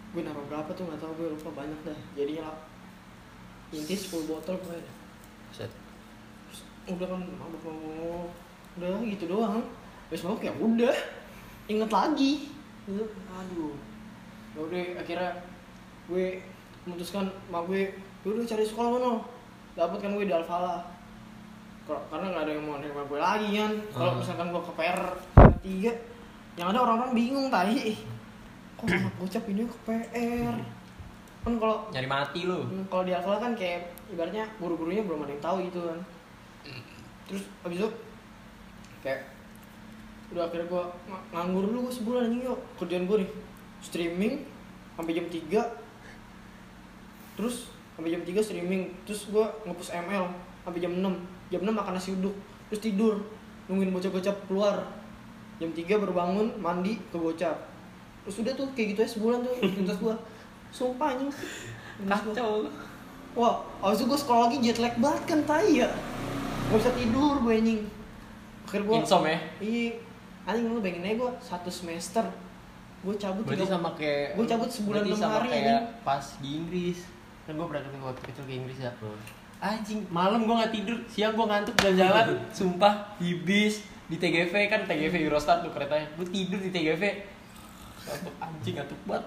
[0.09, 1.99] Gue naruh berapa tuh nggak tahu gue lupa banyak dah.
[2.13, 2.57] Jadinya lah.
[3.69, 4.79] Inti 10 botol gue
[5.49, 5.71] Set.
[6.87, 8.27] Udah kan mabuk mabuk
[8.77, 9.59] udah gitu doang.
[10.07, 10.95] Terus mabuk ya udah
[11.67, 12.33] inget lagi.
[12.83, 13.03] Gitu.
[13.27, 13.75] aduh.
[14.55, 15.31] Ya udah akhirnya
[16.07, 16.39] gue
[16.83, 17.91] memutuskan sama gue
[18.23, 19.11] "Ya udah cari sekolah mana?
[19.75, 20.79] Dapat kan gue di Alfala.
[21.83, 23.71] Kar- karena nggak ada yang mau nerima gue lagi kan.
[23.91, 24.19] Kalau Hmm.
[24.19, 24.99] misalkan gue ke PR
[25.59, 25.91] tiga
[26.55, 27.93] yang ada orang-orang bingung tadi
[28.73, 30.55] kok anak gocap ini ke PR
[31.41, 32.59] kan kalau nyari mati lu.
[32.61, 35.99] Hmm, kalau di Alfala kan kayak ibaratnya guru-gurunya belum ada yang tahu gitu kan
[37.27, 37.89] terus abis itu
[39.03, 39.21] kayak
[40.33, 40.83] udah akhirnya gue
[41.31, 42.59] nganggur dulu gue sebulan anjing yuk.
[42.79, 43.31] Kerjaan gue nih
[43.83, 44.33] streaming
[44.97, 45.61] sampai jam 3
[47.37, 48.83] terus sampai jam 3 streaming.
[49.07, 50.25] Terus gue ngepus ML
[50.63, 52.35] sampai jam 6 jam 6 makan nasi uduk.
[52.71, 53.13] Terus tidur
[53.67, 54.75] nungguin bocah gocap keluar.
[55.57, 57.57] Jam 3 baru bangun mandi ke gocap
[58.27, 60.15] terus udah tuh kayak gitu ya sebulan tuh rutinitas gue
[60.75, 61.31] sumpah anjing.
[62.03, 62.67] Kacau.
[63.39, 65.87] Wah, abis itu gue sekolah lagi jet lag banget kan tai ya
[66.67, 67.81] Gak bisa tidur gue anjing.
[68.67, 69.39] Akhir gue insom ya?
[69.57, 69.87] Iya.
[70.43, 72.25] Anjing lu bayangin aja gue satu semester.
[72.99, 76.03] Gue cabut berarti tiga- sama kayak Gua cabut sebulan enam sama hari, kayak anjing.
[76.03, 76.99] pas di Inggris.
[77.45, 78.91] Kan gue pernah ketemu waktu kecil ke Inggris ya.
[79.57, 79.73] Ah.
[79.73, 82.25] anjing malam gue nggak tidur siang gue ngantuk jalan-jalan.
[82.57, 86.05] Sumpah di bis di TGV kan TGV Eurostar tuh keretanya.
[86.13, 87.03] Gue tidur di TGV
[88.03, 89.25] ngantuk anjing ngantuk banget.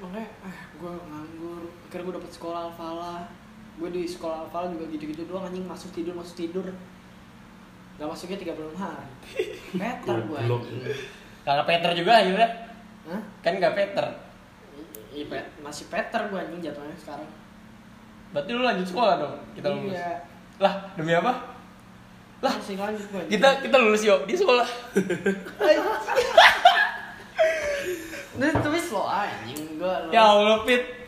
[0.00, 1.62] Makanya ah, gue nganggur.
[1.86, 3.14] Akhirnya gue dapet sekolah Alfala
[3.82, 5.66] Gue di sekolah Alfala juga gitu-gitu doang anjing.
[5.66, 6.62] Masuk tidur, masuk tidur.
[7.98, 9.06] Gak masuknya 36 hari.
[9.82, 10.40] Peter gue
[11.42, 12.46] kagak Peter juga akhirnya
[13.10, 13.18] Hah?
[13.42, 14.06] kan nggak Peter.
[15.10, 17.26] Iya, Pet- masih Peter gue anjing jatuhnya sekarang.
[18.30, 19.34] Berarti lu lanjut sekolah dong?
[19.58, 19.98] Kita lulus.
[19.98, 20.22] Iya.
[20.62, 21.32] Lah demi apa?
[22.38, 24.66] Lah Masih lanjut gue kita kita lulus yuk di sekolah.
[28.32, 30.08] Nah, tapi slow anjing gua.
[30.08, 31.01] ya Allah Pit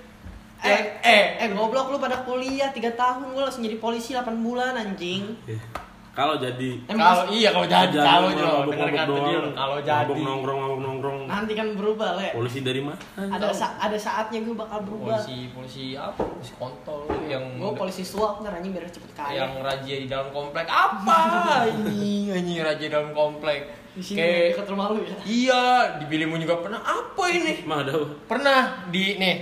[0.65, 1.49] eh, eh eh.
[1.51, 5.37] goblok lu pada kuliah 3 tahun gua langsung jadi polisi 8 bulan anjing.
[5.45, 5.61] Eh,
[6.13, 6.79] Kalau jadi.
[6.87, 8.47] Emang kalau iya kalau jadi Jadi kalau Jo
[8.79, 9.27] kata doang.
[9.27, 10.13] dia kalau jadi.
[10.17, 11.19] Nongkrong mabok nongkrong.
[11.27, 12.31] Nanti kan berubah le.
[12.31, 12.95] polisi dari mana?
[13.19, 15.19] Ada sa- ada saatnya gua bakal berubah.
[15.19, 16.23] polisi polisi apa?
[16.23, 19.35] Polisi kontol yang Gua polisi suap ntar anjing biar cepet kaya.
[19.37, 20.65] yang razia di dalam komplek.
[20.65, 21.19] Apa?
[21.67, 23.61] Ini anjing razia di dalam komplek.
[23.91, 25.19] Di sini kayak dekat rumah lu ya.
[25.25, 25.63] iya
[25.99, 26.79] di Bilimu juga pernah.
[26.79, 27.63] Apa ini?
[27.63, 27.95] Mah ada.
[28.25, 29.35] Pernah di nih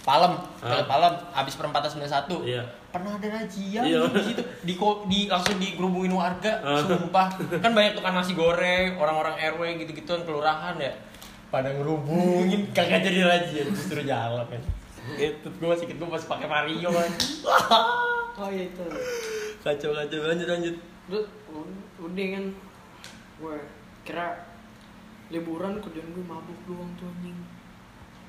[0.00, 0.68] Palem, Ah.
[0.70, 4.02] dekat Palem, habis perempatan 91 iya pernah ada razia Iya.
[4.08, 4.74] di situ di,
[5.06, 6.80] di langsung digerubungin warga Ah.
[6.80, 7.28] sumpah
[7.62, 10.90] kan banyak tukang nasi goreng orang-orang RW gitu-gituan kelurahan ya
[11.48, 14.62] pada ngerubungin kagak jadi razia justru jalan kan
[15.12, 17.10] itu gue masih gue masih pakai Mario kan
[18.40, 18.84] Oh iya itu.
[19.60, 21.26] kacau kacau lanjut lanjut Terus
[21.98, 22.44] udah kan
[23.36, 23.56] gue
[24.02, 24.26] kira
[25.28, 27.36] liburan kerjaan gue mabuk doang tuh anjing.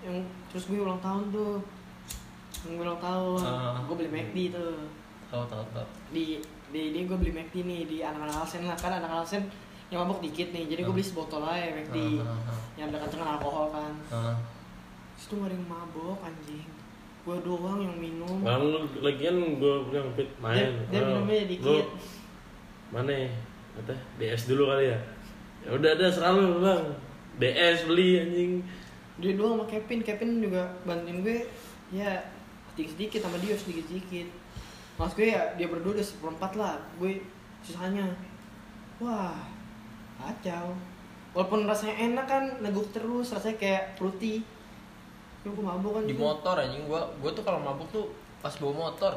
[0.01, 0.17] Yang
[0.49, 1.61] terus gue ulang tahun tuh.
[2.61, 3.77] Yang gue ulang tahun, Ah.
[3.79, 4.75] gue beli McD tuh.
[5.27, 8.91] tahu tahu tahu di di ini gue beli McD nih di anak-anak Alsen lah kan
[8.93, 9.47] anak Alsen
[9.87, 12.59] yang mabuk dikit nih jadi gue beli sebotol aja McD Ah, ah, ah.
[12.75, 14.35] yang ada kencengan alkohol kan Ah.
[15.15, 16.67] Terus tuh gak ada yang mabok anjing
[17.21, 20.57] gue doang yang minum Kan lu lagian gue bilang Pit main.
[20.57, 21.85] dia, dia Oh, minumnya lu dikit
[22.91, 23.31] Mana ya?
[23.71, 24.99] Kata DS dulu kali ya.
[25.63, 26.83] Ya udah ada selalu bang.
[27.39, 28.51] DS beli anjing.
[29.21, 30.01] Dia doang sama Kevin.
[30.01, 31.37] Kevin juga bantuin gue
[31.93, 32.19] ya
[32.73, 34.27] sedikit sedikit sama dia sedikit sedikit
[34.99, 36.75] mas gue ya dia berdua udah seperempat lah.
[36.97, 37.21] Gue
[37.61, 38.05] sisanya
[39.01, 39.37] wah
[40.21, 40.77] kacau.
[41.31, 44.43] Walaupun rasanya enak kan neguk terus rasanya kayak fruity.
[45.41, 46.37] Gue gue mabuk kan di juga.
[46.37, 48.05] motor anjing gua gua tuh kalau mabuk tuh
[48.45, 49.13] pas bawa motor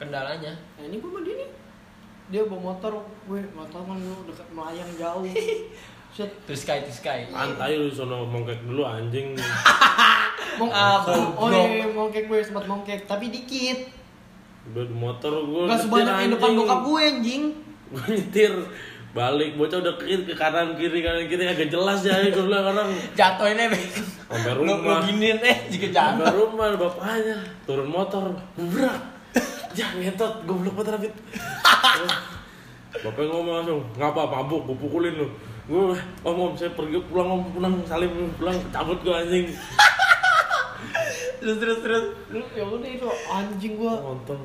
[0.00, 0.56] kendalanya.
[0.80, 1.50] Nah ini gue sama dia nih.
[2.32, 5.26] Dia bawa motor, gue tau kan lu deket melayang jauh
[6.12, 7.24] Terus sky terus sky.
[7.28, 9.32] Pantai lu sono mongkek dulu anjing.
[10.60, 11.64] Mong Ah, oh goblok.
[11.64, 13.88] iya, mongkek gue sempat mongkek, tapi dikit.
[14.68, 17.44] Di motor gue Gak sebanyak yang depan bokap gue anjing.
[17.92, 18.52] Gue nyetir.
[19.12, 21.44] Balik bocah udah ke kiri ke kanan kiri kanan kiri.
[21.44, 22.88] Agak jelas ya gue bilang orang.
[23.12, 23.68] Jatuh ini
[24.24, 25.04] sampai rumah.
[25.04, 26.36] giniin eh jika sampai jatuh.
[26.40, 27.36] rumah bapaknya.
[27.68, 28.96] Turun motor brak
[29.72, 31.14] jangan ngetot goblok banget Rafid.
[33.04, 35.28] Bapaknya ngomong langsung ngapa mabuk gue pukulin lu
[35.62, 35.82] gue
[36.22, 39.46] om om saya pergi pulang om pulang salim pulang cabut gue anjing
[41.42, 42.04] Terus terus terus.
[42.30, 44.38] Lu ya udah itu anjing gue nonton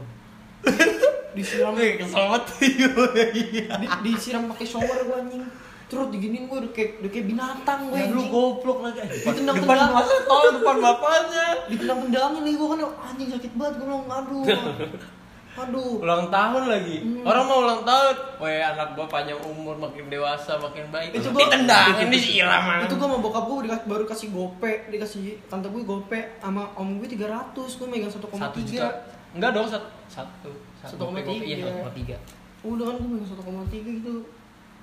[1.37, 2.43] disiram Wih, kesel banget.
[3.37, 3.77] Iya.
[3.77, 5.45] di, disiram pakai shower gue anjing.
[5.85, 8.33] Terus diginiin gue udah kayak udah kayak binatang gue Ya lu anjing.
[8.33, 8.99] goblok lagi.
[9.21, 9.93] Ditendang depan tendang.
[9.93, 11.45] masa tol depan bapaknya.
[11.69, 14.43] Ditendang-tendangin lagi gue kan anjing sakit banget gue bilang aduh.
[15.57, 15.99] Aduh.
[15.99, 16.97] Ulang tahun lagi.
[16.99, 17.23] Hmm.
[17.23, 18.15] Orang mau ulang tahun.
[18.37, 21.09] Weh, anak gua panjang umur, makin dewasa, makin baik.
[21.11, 22.63] Itu gua- ditendangin disiram.
[22.79, 26.97] Itu gue sama bokap gue dikas- baru kasih gope, dikasih tante gue gope sama om
[26.97, 28.89] gue 300, gue megang 1,3 satu juta.
[29.29, 30.51] Enggak dong, satu satu.
[30.79, 31.65] Satu koma gope, Iya, tiga.
[31.65, 32.15] satu koma tiga.
[32.63, 34.13] Udah kan gue megang 1,3 gitu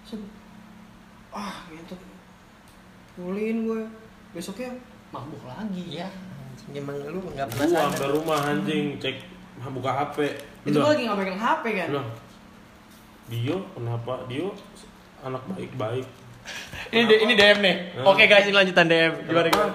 [0.03, 0.21] Set.
[1.31, 1.97] Ah gitu
[3.15, 3.83] Pulin gue
[4.31, 4.71] Besoknya
[5.09, 6.11] mabuk lagi Iya.
[6.11, 8.11] anjing, Emang lu enggak pernah sampai sadar.
[8.13, 9.17] rumah anjing cek
[9.73, 10.17] buka HP
[10.67, 11.89] Itu gue lagi gak megang HP kan?
[11.93, 12.09] Bilang
[13.25, 14.13] Dio kenapa?
[14.29, 14.53] Dio
[15.25, 16.05] anak baik-baik.
[16.93, 17.77] Ini D- ini DM nih.
[17.97, 18.13] Hah?
[18.13, 19.13] Oke guys, ini lanjutan DM.
[19.25, 19.75] Gimana gimana?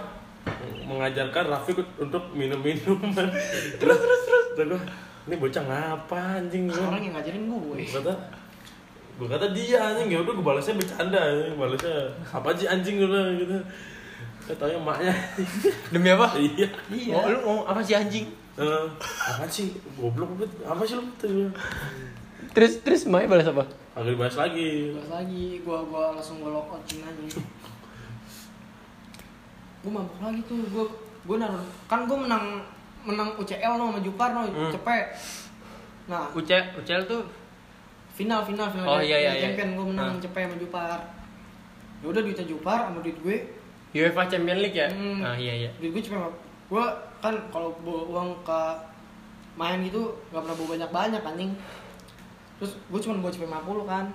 [0.89, 3.29] mengajarkan Rafiq untuk minum-minuman.
[3.77, 4.45] Terus terus terus.
[4.57, 4.81] Gua,
[5.29, 6.89] ini bocah ngapa anjing gua?
[6.89, 7.85] Orang yang ngajarin gue.
[7.85, 8.13] Kata
[9.19, 10.09] gue kata dia anjing.
[10.09, 11.55] Ya udah gue balasnya bercanda anjing.
[11.55, 11.95] Balasnya
[12.33, 12.95] apa sih anjing?
[12.97, 13.57] Gue bilang gitu.
[14.49, 15.13] Katanya emaknya.
[15.93, 16.27] Demi apa?
[16.35, 16.67] iya.
[16.89, 17.13] Iya.
[17.13, 18.25] Oh, lu ngomong apa sih anjing?
[18.59, 19.71] Eh, apa sih?
[19.95, 20.51] Goblok banget.
[20.67, 21.47] Apa sih lu tuh
[22.51, 23.63] Terus terus Mai balas apa?
[23.95, 24.95] agak dibahas lagi.
[24.95, 25.45] Terus lagi.
[25.59, 27.39] Gue gua langsung gue lock out aja
[29.79, 30.59] Gue mabuk lagi tuh.
[30.71, 30.85] Gue
[31.19, 32.63] gue naruh kan gue menang
[33.03, 34.43] menang UCL no sama Jupar no.
[34.43, 34.71] Hmm.
[34.71, 35.05] cepet.
[36.07, 36.27] Nah.
[36.31, 37.23] Ucel, Ucel tuh?
[38.11, 38.87] Final final final.
[38.87, 39.41] Oh, iya, iya, iya.
[39.47, 40.19] champion gue menang Nah.
[40.19, 40.99] cepet sama Jupar.
[41.99, 43.37] Ya udah duitnya Jupar sama duit gue.
[43.89, 44.87] UEFA Champion League ya?
[44.91, 45.23] Hmm.
[45.23, 45.69] Ah iya iya.
[45.79, 46.19] duit gue cepet
[46.69, 46.85] gue
[47.19, 48.61] kan kalau bawa uang ke
[49.55, 51.51] main gitu gak pernah bawa banyak banyak anjing
[52.55, 54.05] terus gue cuma bawa cepet 50 kan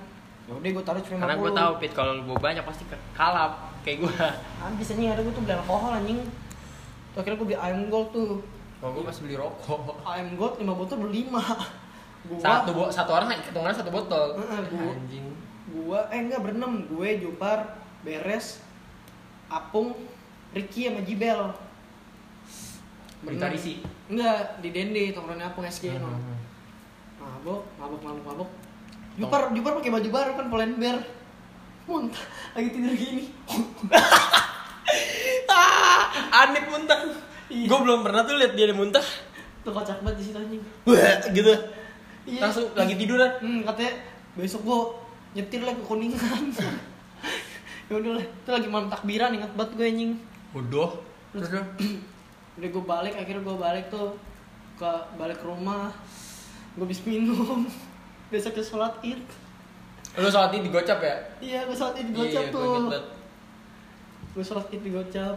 [0.45, 3.05] ya udah gue taruh cepet 50 Karena gue tahu Pit kalau bawa banyak pasti ke-
[3.13, 4.15] kalap kayak gue.
[4.59, 6.21] habis anjing ada gue tuh beli alkohol anjing
[7.11, 8.43] Tuh, akhirnya gue beli ayam gold tuh
[8.77, 9.81] Kalau gue masih beli rokok.
[10.05, 11.35] ayam gold 5 botol beli 5
[12.25, 14.33] gua Satu bo satu orang hitungannya satu botol.
[14.35, 15.27] Heeh, gua- Anjing.
[15.71, 17.59] gua eh enggak berenam gue Jupar
[18.01, 18.63] beres
[19.47, 19.93] Apung
[20.51, 21.53] Ricky sama Jibel
[23.25, 23.43] Berenam.
[23.43, 23.73] tarisi.
[24.05, 26.09] enggak di Dende tongkrongan Apung SG no.
[26.13, 26.37] Hmm.
[27.19, 28.51] mabuk mabuk mabuk mabuk
[29.15, 30.97] Jupar Jupar pakai baju baru kan Polenber
[31.85, 33.29] muntah lagi tidur gini
[35.49, 36.03] ah,
[36.45, 36.99] Anip muntah.
[37.47, 37.69] Iya.
[37.69, 39.05] Gue belum pernah tuh lihat dia muntah.
[39.65, 41.53] tuh kocak banget di situ anjing Wah, gitu.
[42.29, 42.41] Iya.
[42.45, 43.31] Langsung lagi tiduran.
[43.41, 43.93] hmm, katanya
[44.37, 44.81] besok gua
[45.33, 46.45] nyetir lagi ke kuningan
[47.89, 50.13] ya udah lah itu lagi malam takbiran ingat banget gue anjing
[50.53, 50.91] Bodoh.
[51.33, 51.63] Terus lu?
[52.55, 54.15] udah gue balik akhirnya gue balik tuh
[54.75, 55.91] ke balik ke rumah
[56.75, 57.67] gue habis minum
[58.31, 59.23] besoknya sholat id
[60.15, 61.17] Lu sholat id digocap ya?
[61.41, 62.75] iya gue sholat id di Iya, gocap tuh
[64.31, 65.37] gue sholat id di gocap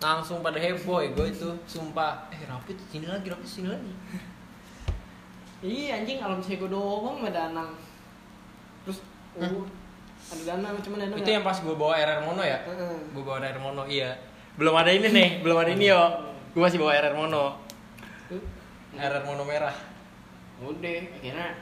[0.00, 2.24] Langsung pada heboh ya gue itu, sumpah.
[2.32, 3.92] Eh, Rapid sini lagi, Rapid sini lagi.
[5.60, 7.70] iya anjing kalau misalnya gue doang sama danang
[8.80, 9.04] terus
[9.36, 9.68] uh, Hmm.
[10.32, 12.64] ada danang cuman danang Itu yang pas gue bawa RR Mono ya?
[13.12, 14.16] Gue bawa RR Mono, iya.
[14.60, 16.02] Belum ada ini nih, belum ada ini yo.
[16.52, 17.56] Gue masih bawa RR Mono.
[18.92, 19.72] RR Mono merah.
[20.60, 21.56] udah akhirnya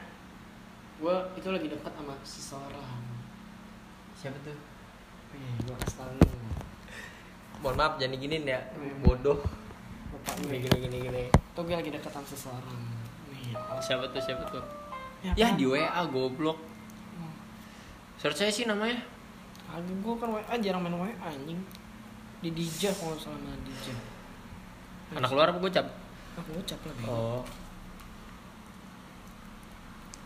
[0.99, 2.99] gue itu lagi dekat sama seseorang
[4.11, 4.51] Siapa tuh?
[5.31, 6.11] Nih, gue kasih.
[7.63, 8.59] Mohon maaf, jangan diginin ya.
[8.75, 8.99] Hmm.
[8.99, 9.39] Bodoh.
[10.11, 11.23] Bapak Gini gini gini gini.
[11.55, 12.79] tuh gue lagi dekat sama seseorang
[13.31, 13.79] nih awas.
[13.87, 14.19] Siapa tuh?
[14.19, 14.63] Siapa tuh?
[15.23, 15.55] Ya, Ya kan?
[15.55, 16.59] di WA goblok.
[17.15, 17.31] Hmm.
[18.19, 18.99] Search saya sih namanya.
[19.71, 21.63] Agak gue kan WA jarang main WA anjing
[22.39, 23.91] Di Dija kalau nggak salah main Dija
[25.11, 25.87] Anak luar apa gocap?
[26.39, 27.11] Aku ucap lah bego.
[27.11, 27.43] Oh.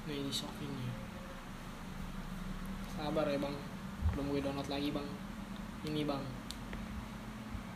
[0.06, 0.93] Nih di shoppingnya
[2.93, 3.56] Sabar ya bang
[4.13, 5.08] Belum gue download lagi bang
[5.89, 6.23] Ini bang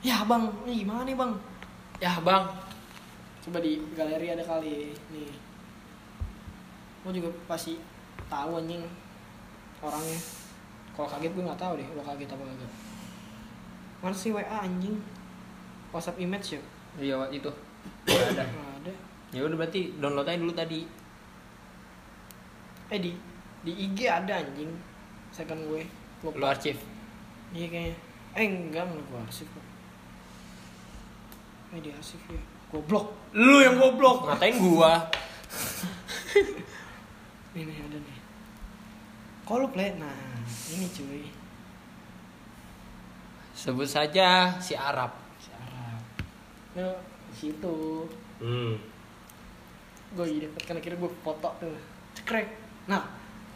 [0.05, 1.31] Ya bang, ini gimana nih bang?
[1.97, 2.45] Ya bang.
[3.41, 5.33] Coba di galeri ada kali Nih
[7.01, 7.81] Gue juga pasti
[8.29, 8.85] tahu anjing
[9.81, 10.19] Orangnya
[10.93, 12.86] Kalau kaget gue nggak tahu deh Lo kaget apa kagak
[13.99, 14.97] Mana sih WA anjing
[15.89, 16.61] WhatsApp image ya?
[16.97, 17.49] Iya itu.
[18.05, 18.43] Nggak ada.
[18.45, 18.93] Nggak ada
[19.27, 20.81] Ya udah berarti download aja dulu tadi.
[22.87, 23.11] Eh di
[23.61, 24.71] di IG ada anjing
[25.29, 25.83] second gue
[26.23, 26.79] Lu lupa archive.
[27.51, 27.95] iya kayaknya
[28.33, 29.65] eh enggak enggak gue arsip kok
[31.69, 32.39] media asik ya
[32.71, 34.23] goblok Lu yang goblok.
[34.25, 35.03] Ngatain gua.
[37.57, 38.17] ini ada nih
[39.43, 40.13] kalau play nah
[40.69, 41.23] ini cuy
[43.57, 45.09] Sebut saja si Arab.
[45.37, 45.99] si Arab
[46.73, 46.93] nah
[47.27, 48.05] di situ
[48.37, 48.77] Hmm.
[50.07, 51.73] gue deket kan akhirnya gue foto tuh
[52.13, 52.53] cekrek
[52.85, 53.01] nah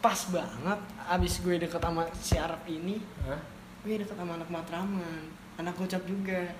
[0.00, 3.38] pas banget abis gue deket sama si Arab ini Hah?
[3.80, 5.22] gue deket sama anak Matraman
[5.54, 6.50] anak gocap juga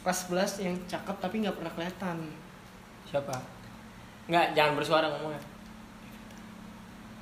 [0.00, 2.30] kelas 11 yang cakep tapi nggak pernah kelihatan
[3.04, 3.34] Siapa?
[4.28, 5.42] Enggak, jangan bersuara ngomongnya.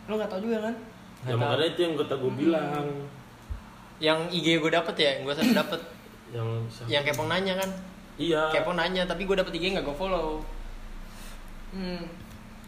[0.04, 0.74] lo nggak tau juga kan
[1.24, 2.86] Ya Nggak makanya itu yang kata gue bilang.
[3.98, 5.80] Yang IG gue dapet ya, gue satu dapet.
[6.28, 6.48] Yang
[6.86, 7.70] yang kepong nanya kan.
[8.16, 8.48] Iya.
[8.50, 10.40] Kepong nanya, tapi gue dapet IG nggak gue follow.
[11.68, 12.02] hmm.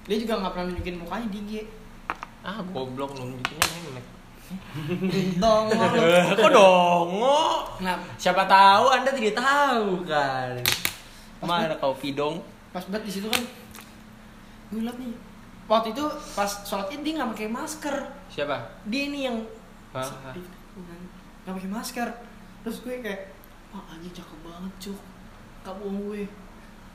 [0.04, 1.52] dia juga nggak pernah nunjukin mukanya di IG
[2.40, 4.06] Ah, goblok nunjukinnya memek.
[5.36, 5.68] dong
[6.40, 7.40] Kok dongo?
[7.78, 10.56] nah Siapa tahu Anda tidak tahu kan.
[11.38, 12.40] Mana kau pidong?
[12.68, 13.40] pas banget di situ kan
[14.68, 15.12] gue liat nih
[15.64, 17.96] waktu itu pas sholat id dia nggak pakai masker
[18.28, 18.56] Siapa?
[18.84, 19.36] dia nih yang
[19.88, 20.04] Ah, ah.
[20.04, 20.36] bukan,
[21.48, 22.08] nggak pakai masker
[22.60, 23.32] terus gue kayak
[23.72, 25.00] wah anjing cakep banget cuk
[25.64, 26.22] kamu gue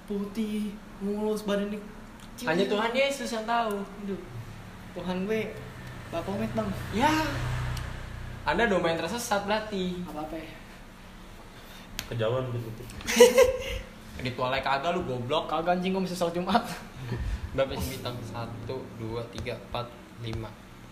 [0.05, 1.81] putih mulus badannya
[2.33, 3.77] kecil Hanya Tuhan Yesus yang tahu.
[3.81, 4.21] Aduh,
[4.97, 5.41] Tuhan gue
[6.09, 7.13] bapak met bang Ya.
[8.43, 10.03] Anda domain tersesat berarti.
[10.05, 10.51] apa apa ya
[12.11, 12.69] Kejauhan gitu.
[14.23, 15.47] Di tualai kagak lu goblok.
[15.47, 16.63] kagak anjing gue bisa sholat jumat
[17.53, 18.17] Berapa sih bintang?
[18.25, 19.85] Satu, dua, tiga, empat,
[20.25, 20.49] lima.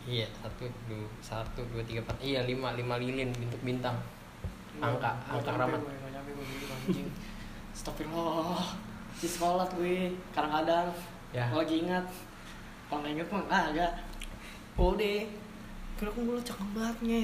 [0.10, 2.18] Iya, satu, dua, satu, dua, tiga, empat.
[2.20, 3.98] Iya, lima, lima lilin bentuk bintang.
[4.82, 7.10] Angka, Nggak angka gue, nggak nyampe gue dulu anjing
[7.76, 8.66] Astagfirullah
[9.14, 10.90] si sekolah gue kadang-kadang
[11.32, 11.48] Ya.
[11.48, 12.06] kalau lagi ingat
[12.92, 13.94] kalau nggak inget mah kagak
[14.76, 15.20] udah
[15.96, 17.24] kira kan gue cakep banget nge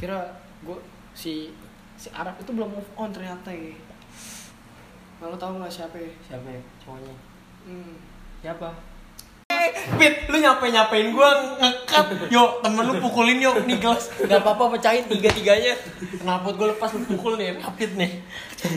[0.00, 0.18] kira
[0.64, 0.78] gue
[1.12, 1.52] si
[2.00, 3.74] si Arab itu belum move on ternyata ya
[5.20, 5.98] lo tau gak siapa?
[6.22, 7.10] Siapa ya cowoknya?
[7.66, 7.98] Hmm.
[8.38, 8.70] Siapa?
[9.58, 12.30] Eh, Pit, lu nyapain-nyapain gua ngekat.
[12.30, 14.06] Yuk, temen lu pukulin yuk nih gelas.
[14.14, 15.74] Gak apa-apa pecahin tiga-tiganya.
[15.98, 18.22] Kenapa gua lepas lu pukul nih, rapid nih.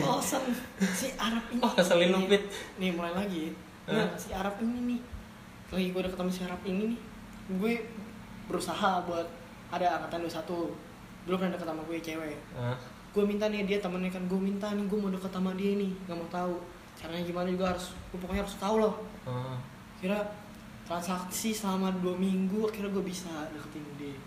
[0.02, 0.42] Bosan
[0.90, 1.60] si Arab ini.
[1.62, 2.42] Oh, keselin lu, Pit.
[2.82, 3.54] Nih mulai lagi.
[3.86, 5.00] Nah, si Arab ini nih.
[5.72, 7.00] Lagi gue udah ketemu si Arab ini nih.
[7.58, 7.74] Gue
[8.46, 9.26] berusaha buat
[9.72, 10.70] ada angkatan 21.
[11.26, 12.38] Dulu pernah deket sama gue cewek.
[12.54, 12.76] Hah?
[13.12, 15.90] Gue minta nih dia temennya kan gue minta nih gue mau deket sama dia nih.
[16.06, 16.54] Gak mau tahu
[16.92, 18.94] caranya gimana juga harus gue pokoknya harus tahu loh.
[19.24, 19.58] Ah.
[19.98, 20.18] Kira
[20.84, 24.18] transaksi selama dua minggu akhirnya gue bisa deketin dia.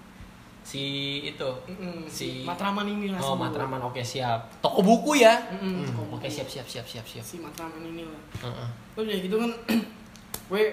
[0.62, 0.82] Si
[1.24, 1.52] itu.
[1.68, 3.22] Mm-mm, Si Matraman ini lah.
[3.22, 3.38] Oh.
[3.38, 3.78] Matraman.
[3.84, 4.50] Oke, siap.
[4.60, 5.38] Toko buku ya?
[5.52, 6.34] Mm-mm, Hmm, toko Oke, buku.
[6.34, 7.22] siap, siap, siap, siap, siap.
[7.22, 8.22] Si Matraman ini lah.
[8.41, 8.70] Heeh.
[8.94, 9.52] Terus ya gitu kan
[10.50, 10.63] gue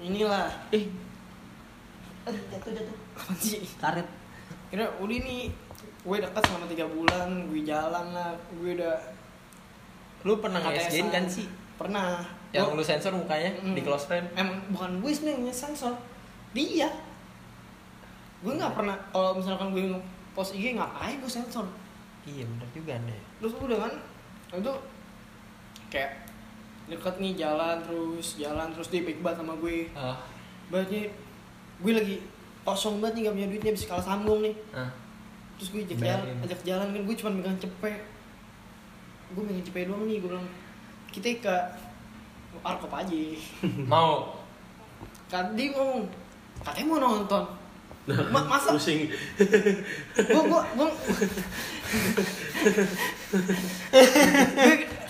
[0.00, 0.84] inilah Eh,
[2.20, 4.04] aduh jatuh jatuh apa sih karet
[4.68, 5.48] kira udah nih
[6.00, 8.96] gue dekat selama tiga bulan gue jalan lah gue udah
[10.20, 11.08] lu pernah nge ATS-an.
[11.08, 11.46] kan sih?
[11.80, 12.20] Pernah.
[12.50, 13.72] Yang Gua- lu sensor mukanya Mm.
[13.72, 14.26] di close friend?
[14.34, 15.96] emang bukan gue sebenarnya sensor.
[16.52, 16.90] Dia.
[18.40, 19.84] Gue nggak pernah kalau misalkan gue
[20.30, 21.64] post IG ngapain gue sensor.
[22.22, 23.16] Iya, bener juga nih.
[23.38, 23.92] terus udah kan
[24.52, 24.72] itu
[25.88, 26.12] kayak
[26.86, 30.20] deket nih jalan terus jalan terus dia baik banget sama gue Ah,
[30.68, 31.08] bangetnya
[31.78, 32.16] gue lagi
[32.60, 34.52] kosong banget nih gak punya duitnya bisa kalah sambung nih.
[34.70, 34.90] Ah.
[35.54, 38.00] terus gue ajak jalan, ajak jalan kan gue cuma megang cepet.
[39.30, 40.48] Gue megang cepet doang nih gue bilang
[41.10, 41.56] kita ke
[42.60, 43.18] arkop aja
[43.84, 44.36] Mau
[45.26, 46.10] kan dia ngomong
[46.60, 47.44] katanya mau nonton
[48.32, 49.06] Ma- masa Pusing.
[50.16, 50.88] gue gue gue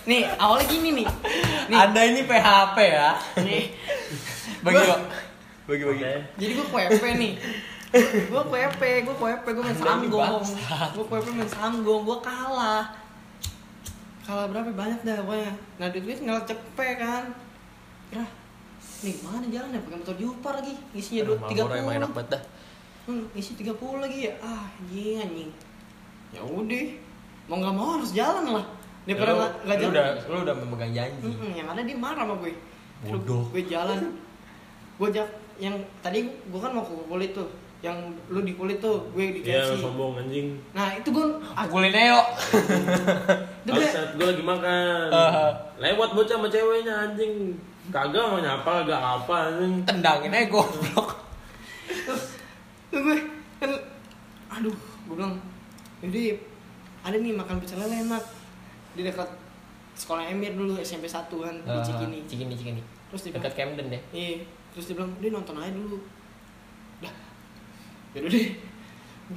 [0.02, 1.06] nih awalnya gini nih
[1.68, 3.10] nih Anda ini PHP ya?
[3.38, 3.64] nih
[4.60, 5.00] Bagi Gua- yuk.
[5.66, 6.02] Bagi bagi.
[6.02, 6.12] Oke.
[6.36, 7.32] jadi gue KWP nih
[8.26, 9.76] gue KWP gue KWP gue main
[10.10, 10.88] bangsat.
[10.92, 12.84] gue KWP main sanggong gue kalah
[14.30, 14.70] kalah berapa?
[14.70, 15.52] Banyak dah pokoknya.
[15.82, 17.24] Nah duit gue tinggal cepet kan.
[18.14, 18.30] Rah,
[19.02, 19.80] nih mana jalan ya?
[19.82, 20.74] Pakai motor Jupar lagi.
[20.94, 22.16] Isinya dua tiga Marlboro emang enak puluh.
[22.22, 22.42] banget dah.
[23.10, 24.32] hmm, isi tiga puluh lagi ya.
[24.38, 25.50] Ah anjing anjing.
[26.30, 26.86] Ya udah.
[27.50, 28.66] Mau nggak mau harus jalan lah.
[29.02, 29.90] Daripada nggak nggak lu jalan.
[29.90, 31.26] udah lu udah memegang janji.
[31.26, 32.54] Mm-mm, yang ada dia marah sama gue.
[33.02, 33.42] Bodoh.
[33.50, 33.98] gue jalan.
[34.94, 35.26] Gue jak
[35.58, 35.74] yang
[36.06, 37.50] tadi gue kan mau ke kulit tuh
[37.80, 37.96] yang
[38.28, 40.52] lu di kulit tuh gue di Iya, KFC sombong anjing.
[40.70, 41.26] nah itu gue
[41.56, 42.26] Aku kulitnya yuk.
[43.62, 45.08] itu gue gue lagi makan.
[45.08, 45.48] Ah.
[45.76, 47.56] Lewat bocah sama ceweknya anjing.
[47.88, 49.74] Kagak mau nyapa, kagak apa anjing.
[49.82, 51.08] Tendangin aja goblok.
[52.90, 53.16] gue
[53.56, 53.70] kan
[54.50, 54.74] aduh
[55.06, 55.38] gue bilang
[56.00, 56.36] jadi
[57.00, 58.24] ada nih makan pecel lele enak
[58.92, 59.28] di dekat
[59.94, 62.82] sekolah Emir dulu SMP 1 kan di Ah, Cikini Cikini, Cikini.
[63.08, 64.02] terus dia Dekat Camden deh.
[64.10, 66.02] iya terus dia bilang dia nonton aja dulu
[68.16, 68.48] yaudah deh.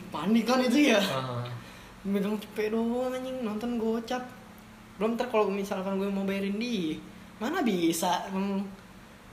[0.10, 0.98] Panik kan itu ya?
[0.98, 1.46] Ah.
[2.04, 3.46] megang cepet doang anjing.
[3.46, 4.24] Nonton gocap.
[4.98, 6.98] Belum ntar kalau misalkan gue mau bayarin dia
[7.42, 8.24] mana bisa?
[8.30, 8.64] Emang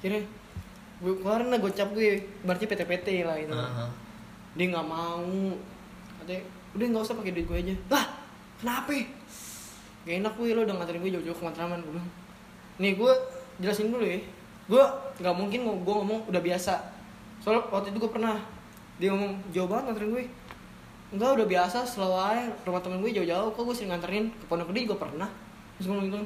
[0.00, 0.18] kira
[1.00, 3.54] gue kemarin lah gocap gue berarti PT-PT lah itu.
[3.54, 3.86] Aha.
[4.58, 5.54] dia nggak mau.
[6.20, 6.42] Katanya
[6.74, 7.74] udah nggak usah pakai duit gue aja.
[7.88, 8.06] Lah
[8.58, 8.92] kenapa?
[10.00, 12.10] Gak enak gue lo udah nganterin gue jauh-jauh ke Matraman gue bilang.
[12.80, 13.12] Nih gue
[13.62, 14.20] jelasin dulu ya.
[14.66, 14.84] Gue
[15.22, 16.74] nggak mungkin gue ngomong udah biasa.
[17.40, 18.36] Soalnya waktu itu gue pernah
[19.00, 20.24] dia ngomong jauh banget nganterin gue.
[21.10, 22.44] Enggak udah biasa selalu aja.
[22.62, 24.24] Rumah temen gue jauh-jauh kok gue sering nganterin.
[24.30, 25.26] Ke Pondok Gede juga pernah.
[25.74, 26.18] Terus gue ngomong gitu.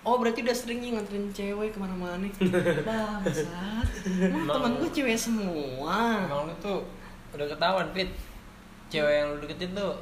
[0.00, 2.24] Oh berarti udah sering nih nganterin cewek ke mana-mana
[2.88, 3.86] Bangsat.
[4.18, 5.96] Emang Emang- temen gue cewek semua.
[6.20, 6.82] Emang lu tuh
[7.30, 8.10] udah ketahuan Pit
[8.90, 9.94] Cewek yang lu deketin tuh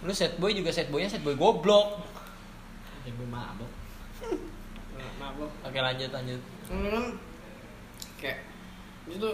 [0.00, 2.00] Lu set boy juga set boynya set boy goblok.
[3.02, 3.70] Ya gue mabok.
[5.18, 6.40] Mabok Oke lanjut lanjut.
[6.64, 7.04] Kan
[8.16, 8.40] kayak
[9.06, 9.30] itu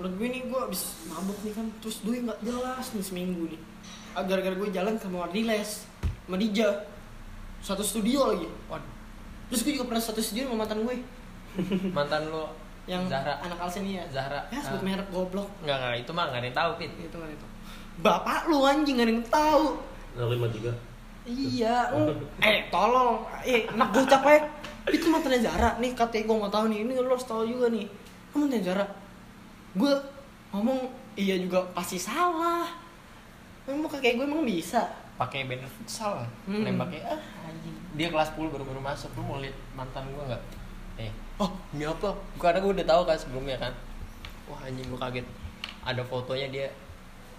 [0.00, 3.60] menurut gue nih gue abis mabuk nih kan terus gue nggak jelas nih seminggu nih.
[4.16, 5.84] Ah, gara-gara gue jalan ke Mardiles
[6.24, 6.88] sama Dija.
[7.60, 8.48] Satu studio lagi.
[8.72, 8.88] Waduh.
[9.52, 10.96] Terus gue juga pernah satu studio sama mantan gue.
[11.96, 12.48] Mantan lu?
[12.88, 13.36] Yang Zahra.
[13.44, 14.02] anak Alsenia.
[14.08, 14.40] Zahra.
[14.48, 14.84] Ya sebut Ah.
[14.88, 15.46] merek goblok.
[15.60, 16.92] Enggak enggak itu mah enggak ada yang tahu Pit.
[16.96, 17.46] Itu kan itu
[18.00, 19.64] bapak lu anjing gak ada yang tahu.
[20.16, 20.72] Lima tiga.
[21.28, 22.40] Iya, mm.
[22.48, 24.42] eh tolong, eh anak gue capek.
[24.88, 26.78] Itu mantannya Zara nih, katanya gue mau tahu nih.
[26.88, 27.84] Ini lo harus tahu juga nih.
[28.32, 28.86] Kamu mantannya Zara.
[29.72, 29.92] Gue
[30.50, 32.66] ngomong iya juga pasti salah.
[33.64, 34.82] Emang kayak gue emang bisa.
[35.14, 36.64] pakai banner futsal Hmm.
[36.64, 37.76] nembaknya ah anjing.
[37.92, 39.12] Dia kelas 10 baru baru masuk.
[39.12, 40.42] Lu mau lihat mantan gua nggak?
[40.96, 42.08] Eh oh ini apa?
[42.40, 43.68] Karena gua udah tahu kan sebelumnya kan.
[44.48, 45.28] Wah anjing gua kaget.
[45.84, 46.66] Ada fotonya dia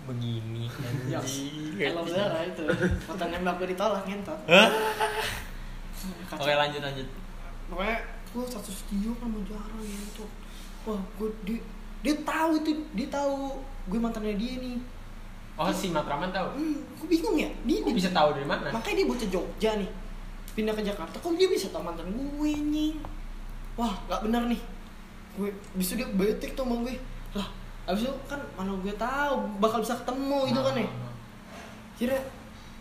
[0.06, 1.74] begini anjing.
[1.74, 2.62] Kalau Zara itu,
[3.02, 4.38] foto nembak gue ditolak ngentot.
[6.32, 7.08] Oke lanjut lanjut.
[7.66, 7.98] Pokoknya
[8.30, 10.26] gue satu studio kan sama Zara gitu.
[10.86, 11.58] Wah, gue dia,
[12.02, 14.78] dia tahu itu, dia tahu gue mantannya dia nih.
[15.58, 16.58] oh si Matraman tahu?
[16.58, 17.49] Hmm, gue bingung ya.
[17.66, 18.74] Dia, Gua bisa tahu dari mana?
[18.74, 19.89] Makanya dia bocah Jogja nih.
[20.58, 21.16] Pindah ke Jakarta.
[21.22, 22.97] Kok dia bisa tau mantan gue nih
[23.80, 24.62] wah gak benar nih.
[25.38, 26.95] Gue bisa dia bete tuh sama gue.
[27.38, 27.47] Lah
[27.89, 30.86] abis itu kan mana gue tahu bakal bisa ketemu gitu kan ya.
[30.86, 31.14] Ah,
[31.97, 32.18] kira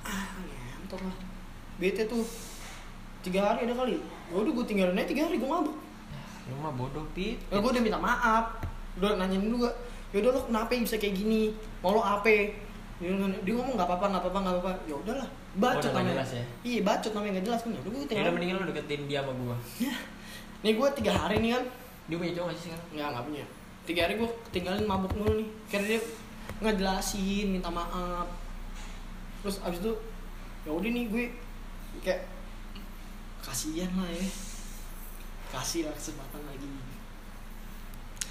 [0.04, 1.16] ah ngentot lah.
[1.78, 2.24] Bete tuh
[3.24, 3.96] tiga hari ada kali.
[4.00, 5.76] Ya udah gue tinggalin aja tiga hari gue mabuk.
[6.50, 7.38] Lu mah bodoh pit.
[7.48, 9.70] Ya gue udah minta maaf udah nanyain juga
[10.10, 11.54] yaudah lo kenapa bisa kayak gini?
[11.78, 12.26] Mau lo apa?
[13.00, 14.72] Dia, ngomong- dia ngomong nggak apa-apa nggak apa-apa nggak apa-apa.
[14.84, 16.14] Ya udahlah bacot Oh, namanya.
[16.18, 16.44] jelas ya?
[16.62, 17.70] iya bacot namanya nggak jelas kan?
[17.70, 19.56] Ya udah gue tinggal udah mendingan lu deketin dia sama gua.
[20.60, 21.64] Nih gue tiga hari nih kan.
[22.06, 22.86] Dia punya cowok gak sih sekarang?
[22.90, 23.44] Nggak nggak punya.
[23.82, 25.48] Tiga hari gue tinggalin mabuk mulu nih.
[25.66, 26.00] Karena dia
[26.60, 28.26] nggak jelasin minta maaf.
[29.40, 29.92] Terus abis itu
[30.62, 31.24] ya udah nih gue
[32.02, 32.22] kayak
[33.40, 34.26] kasihan lah ya.
[35.50, 36.66] Kasih lah kesempatan lagi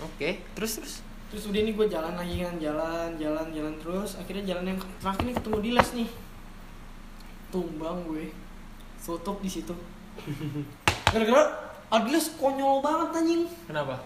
[0.03, 0.93] oke terus terus?
[1.29, 4.17] Terus udah nih gue jalan lagi kan jalan jalan jalan terus.
[4.17, 6.09] Akhirnya jalan yang terakhir nih ketemu Dilas nih.
[7.53, 8.33] Tumbang gue.
[8.97, 9.73] Tutup di situ.
[11.13, 13.43] Gara-gara Adilas konyol banget anjing.
[13.65, 14.01] Kenapa?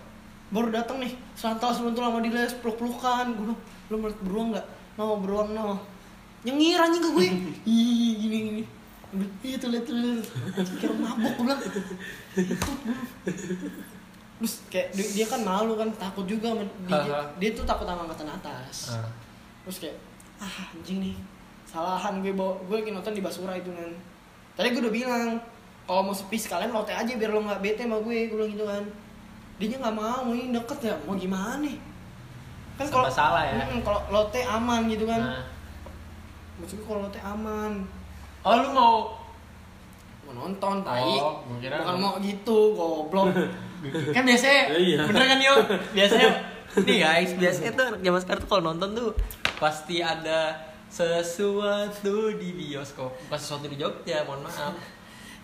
[0.51, 3.25] Baru datang nih santal sebentar sama Dilas peluk-pelukan.
[3.39, 3.55] Gue
[3.91, 4.67] lu mau beruang nggak?
[4.99, 5.79] No beruang no.
[6.43, 7.27] Nyengir anjing ke gue.
[7.71, 8.63] Ih gini gini.
[9.45, 11.61] Ih, tuh liat tuh Anjing, kira mabuk gue bilang.
[11.61, 12.57] Ikut
[13.61, 13.92] gue
[14.43, 18.03] terus kayak dia, dia kan malu kan takut juga sama dia, dia tuh takut sama
[18.03, 18.91] angkatan atas.
[18.91, 19.07] Ah.
[19.63, 19.95] terus kayak
[20.35, 21.15] ah anjing nih
[21.63, 23.87] salahan gue bawa gue lagi nonton di Basura itu kan
[24.53, 25.39] tadi gue udah bilang
[25.87, 28.67] kalau mau sepi sekalian lote aja biar lo nggak bete sama gue gue bilang gitu
[28.67, 28.83] kan.
[29.55, 31.79] Dia nggak mau ini deket ya mau gimana nih?
[32.75, 33.63] Kan kalau salah ya.
[33.63, 35.23] Mm, kalau lote aman gitu kan.
[35.23, 35.43] Nah.
[36.59, 37.71] maksudnya kalau lote aman.
[38.43, 38.95] Oh lu mau
[40.23, 40.99] mau nonton tai.
[40.99, 43.31] Oh, bukan mau- mau gitu goblok
[43.91, 44.97] kan biasanya Iya.
[45.09, 45.57] bener kan yuk
[45.91, 46.29] biasanya
[46.87, 49.09] nih guys biasanya tuh anak zaman sekarang tuh kalau nonton tuh
[49.59, 50.55] pasti ada
[50.87, 54.77] sesuatu di bioskop bukan sesuatu di Jogja mohon maaf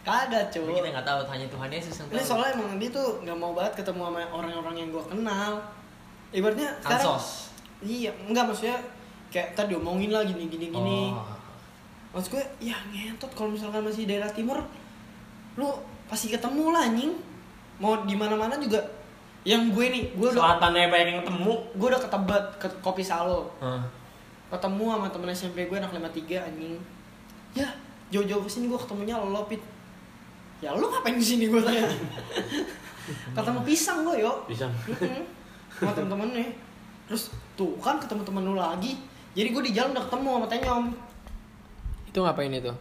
[0.06, 2.90] kagak tapi cuy kita nggak tahu hanya Tuhan Yesus yang Ini tahu soalnya emang dia
[2.90, 5.54] tuh nggak mau banget ketemu sama orang-orang yang gue kenal.
[6.30, 7.26] Ibaratnya sekarang ansos
[7.80, 8.78] iya, enggak maksudnya
[9.32, 11.00] kayak tadi diomongin lah gini gini gini.
[11.14, 11.26] Oh.
[12.16, 14.64] Maksud gue ya ngentot kalau misalkan masih daerah timur
[15.60, 15.70] lu
[16.08, 17.14] pasti ketemu lah anjing.
[17.80, 18.80] Mau di mana-mana juga
[19.48, 23.48] yang gue nih, gue udah selatannya banyak yang ketemu gue udah ketebet ke kopi salo.
[23.64, 23.82] Hah.
[24.52, 26.76] Ketemu sama temen SMP gue anak 53 anjing.
[27.56, 27.68] Ya,
[28.12, 29.64] jauh-jauh ke sini gue ketemunya lo pit.
[30.60, 31.88] Ya lu ngapain ke sini gue tanya.
[33.36, 34.38] ketemu pisang gue yuk.
[34.46, 34.70] Pisang.
[34.86, 35.40] Mm-mm.
[35.80, 36.52] sama temen-temennya
[37.08, 39.00] terus tuh kan ketemu temen lu lagi
[39.34, 40.86] jadi gue di jalan udah ketemu sama Tenyom
[42.06, 42.74] itu ngapain itu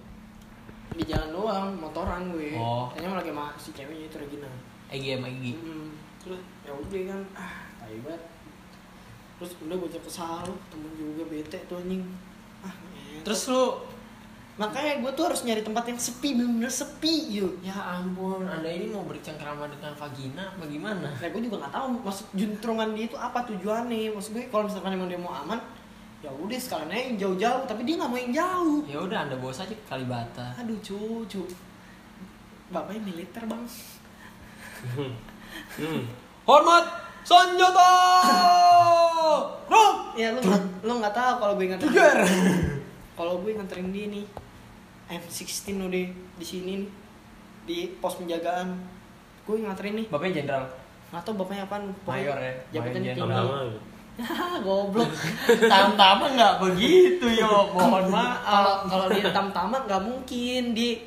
[0.99, 2.91] di jalan doang motoran gue Oh.
[2.93, 4.51] Tenyom lagi sama si ceweknya itu Regina
[4.89, 5.89] Egi sama Egi Mm-mm.
[6.19, 8.23] terus ya udah kan ah tai banget
[9.39, 12.03] terus udah gue cek ke Salu ketemu juga bete tuh anjing
[12.61, 13.23] ah ngentot.
[13.23, 13.65] terus lu
[14.59, 18.91] makanya gue tuh harus nyari tempat yang sepi bener-bener sepi yuk Ya ampun, anda ini
[18.91, 21.15] mau bercengkrama dengan vagina apa gimana?
[21.15, 24.93] nah gue juga nggak tahu maksud juntrungan dia itu apa tujuannya maksud gue kalau misalkan
[24.93, 25.63] emang dia mau aman
[26.19, 29.39] ya udah sekalian aja yang jauh-jauh tapi dia nggak mau yang jauh Ya udah anda
[29.39, 30.51] bawa saja ke Kalibata.
[30.59, 31.47] aduh cucu
[32.69, 33.63] bapaknya militer bang
[34.79, 36.03] Hmm.
[36.47, 36.85] Hormat
[37.27, 37.93] Sanjata!
[39.69, 39.97] Rok!
[40.17, 42.19] ya lu nggak lu nggak tahu kalau gue nganterin Tiger!
[43.19, 44.25] kalau gue nganterin dia nih.
[45.09, 46.91] M16 udah di sini nih.
[47.69, 48.81] Di pos penjagaan.
[49.45, 50.07] Gue nganterin nih.
[50.09, 50.65] Bapaknya jenderal.
[51.09, 51.85] nggak tahu bapaknya apaan.
[52.05, 53.79] Mayor ya, jabatannya mayor tinggi.
[54.67, 55.11] goblok.
[55.71, 58.43] Tam-tama nggak begitu yo, mohon maaf.
[58.43, 60.99] kalau kalau di tam-tama nggak mungkin di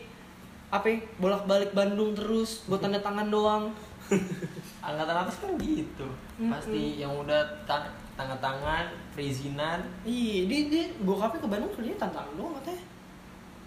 [0.71, 3.75] apa ya, bolak-balik Bandung terus buat tanda tangan doang.
[4.87, 6.07] Angkatan atas kan gitu.
[6.47, 12.23] Pasti yang udah ta- tanda tangan, perizinan, iya dia dia bokapnya ke Bandung kerjanya tanda
[12.23, 12.83] tangan doang katanya.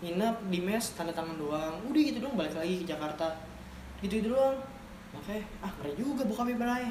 [0.01, 1.75] Nginep di mes tanda tangan doang.
[1.87, 3.37] Udah gitu doang balik lagi ke Jakarta.
[4.01, 4.57] Gitu gitu doang.
[5.13, 6.89] Makanya ah keren juga bokapnya berai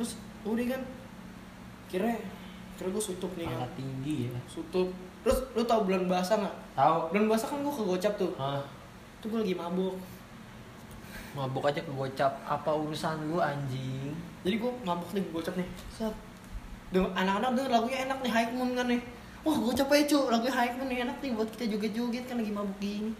[0.00, 0.16] terus
[0.48, 0.82] udah kan
[1.92, 2.08] kira
[2.80, 3.60] kira gue sutup nih kan.
[3.60, 4.40] Angkat tinggi ya.
[4.48, 4.88] sutup.
[5.20, 6.56] Terus lu tau bulan puasa nggak?
[6.72, 6.98] Tahu?
[7.12, 8.32] bulan puasa kan gue ke gocap tuh.
[8.40, 8.64] Hah?
[9.20, 9.96] Tuh gue lagi mabuk
[11.30, 12.42] Mabuk aja ke gocap.
[12.42, 14.10] Apa urusan lu anjing?
[14.42, 15.68] jadi gue mabuk nih gocap nih.
[15.94, 16.10] Set.
[16.90, 18.98] Dengan anak-anak denger lagunya enak nih High Moon kan nih.
[19.46, 20.18] Wah gocap aja cu.
[20.26, 23.14] Lagunya High Moon nih enak nih buat kita joget-joget kan lagi mabuk gini.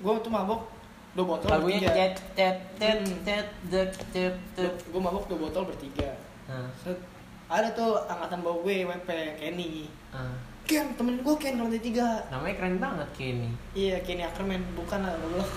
[0.00, 0.64] Gue tuh mabuk
[1.12, 1.94] dua botol Lagunya bertiga.
[1.94, 3.20] cet cet cet Hmm.
[3.22, 4.74] cet cet cet.
[4.88, 6.16] gue mabuk dua botol bertiga.
[6.48, 6.96] Nah, set.
[7.44, 9.92] Ada tuh angkatan bawah gue WP Kenny.
[10.16, 10.32] Ah.
[10.64, 13.52] Ken temen gue Ken lantai tiga namanya keren banget Kenny.
[13.76, 15.50] Iya, Kenny Ackerman, bukan lah goblok.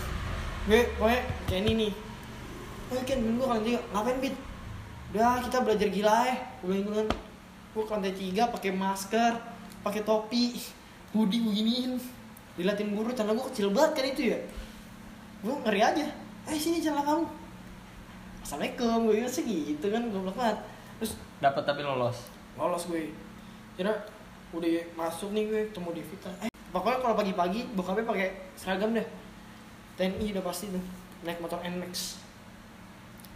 [0.68, 1.94] Gue pokoknya Kenny nih.
[2.92, 4.36] Oh, Ken, temen gue kan tiga, ngapain bit?
[5.16, 7.08] Udah kita belajar gila ya, gue bilang gitu kan.
[7.72, 9.34] Gue ke lantai tiga pakai masker,
[9.80, 10.60] pakai topi,
[11.16, 11.96] hoodie beginiin.
[12.60, 14.40] Dilatin guru, celana gue kecil banget kan itu ya.
[15.40, 16.06] Gue ngeri aja.
[16.52, 17.26] Eh sini celana kamu.
[18.44, 20.60] Assalamualaikum, gue sih gitu kan, goblok banget.
[21.00, 22.28] Terus Dapat tapi lolos.
[22.60, 23.14] lolos gue
[23.78, 23.94] kira
[24.58, 29.06] udah masuk nih gue ketemu Devita eh pokoknya kalau pagi-pagi bokapnya pakai seragam deh.
[29.96, 30.84] TNI udah pasti tuh
[31.20, 32.22] naik motor Nmax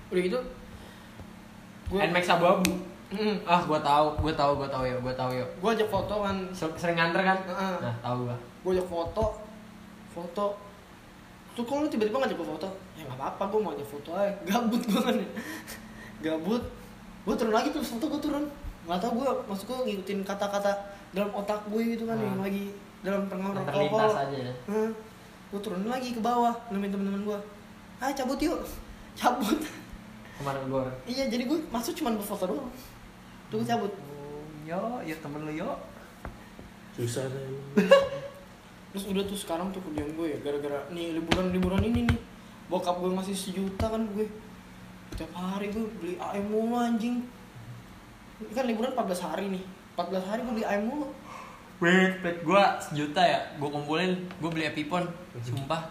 [0.08, 0.40] udah gitu
[1.92, 2.72] Nmax abu-abu.
[3.12, 5.44] Mm, Ah, gua tahu, gua tahu, gua tahu ya, gua tahu ya.
[5.44, 7.36] gue ajak foto kan Ser- Sering nganter kan?
[7.44, 7.74] Heeh.
[7.82, 8.36] Nah, tahu gua.
[8.62, 9.26] gue ajak foto
[10.10, 10.46] foto.
[11.52, 12.68] Tuh kalau lu tiba-tiba ngajak gue foto?
[12.94, 14.32] Ya nggak apa-apa gue mau ajak foto aja.
[14.46, 15.16] Gabut gue kan
[16.24, 16.64] gabut.
[17.22, 18.46] Gue turun lagi tuh foto gue turun.
[18.86, 20.72] Nggak tau gue maksud gue ngikutin kata-kata
[21.12, 22.24] dalam otak gue gitu kan Ah.
[22.24, 24.54] yang lagi dalam pengaruh alkohol aja ya.
[24.66, 24.92] Hmm.
[25.50, 27.40] gue turun lagi ke bawah nemenin temen-temen gue
[28.00, 28.60] ayo cabut yuk
[29.20, 29.60] cabut
[30.34, 30.90] Kemarin gua.
[31.06, 32.70] iya jadi gue masuk cuma berfoto doang
[33.48, 35.74] tuh gue cabut Oh, yo, ya temen lu yo.
[36.94, 37.46] Susah deh.
[38.90, 42.20] terus udah tuh sekarang tuh kerjaan gue ya gara-gara nih liburan liburan ini nih
[42.68, 44.28] bokap gue masih sejuta kan gue
[45.14, 47.24] tiap hari gue beli AM mulu anjing
[48.40, 49.64] Ini kan liburan 14 hari nih
[49.98, 51.08] 14 hari gue beli AM mulu.
[51.82, 55.02] Wait, wait, gua sejuta ya, gua kumpulin, gua beli Epipon,
[55.42, 55.90] sumpah,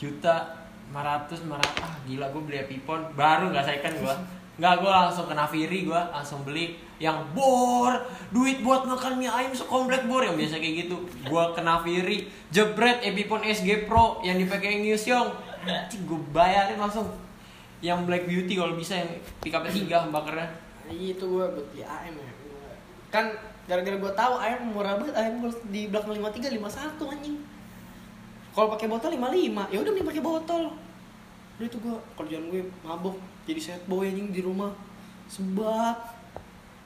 [0.00, 4.16] juta, 500, 500, ah gila gua beli Epipon, baru nggak second gua,
[4.56, 6.80] nggak gua langsung ke Naviri gua langsung beli.
[6.96, 7.92] Yang bor,
[8.32, 10.96] duit buat makan mie ayam sekomplek bor yang biasa kayak gitu,
[11.28, 15.28] gua ke Naviri, jebret Epipon SG Pro yang dipakai Yusyong,
[15.68, 17.12] anjing gua bayarin langsung,
[17.84, 19.12] yang Black Beauty kalau bisa yang
[19.44, 20.48] pickupnya tiga bakarnya,
[20.88, 22.35] itu gue buat beli AM ya
[23.10, 23.32] kan
[23.66, 27.36] gara-gara gue tahu AM murah banget AM gue di belakang 53 51 anjing.
[28.54, 30.62] Kalau pakai botol 55 ya udah nih pakai botol.
[31.56, 34.72] Udah itu gue kerjaan gue mabuk jadi set boy anjing di rumah.
[35.26, 35.98] Sebat.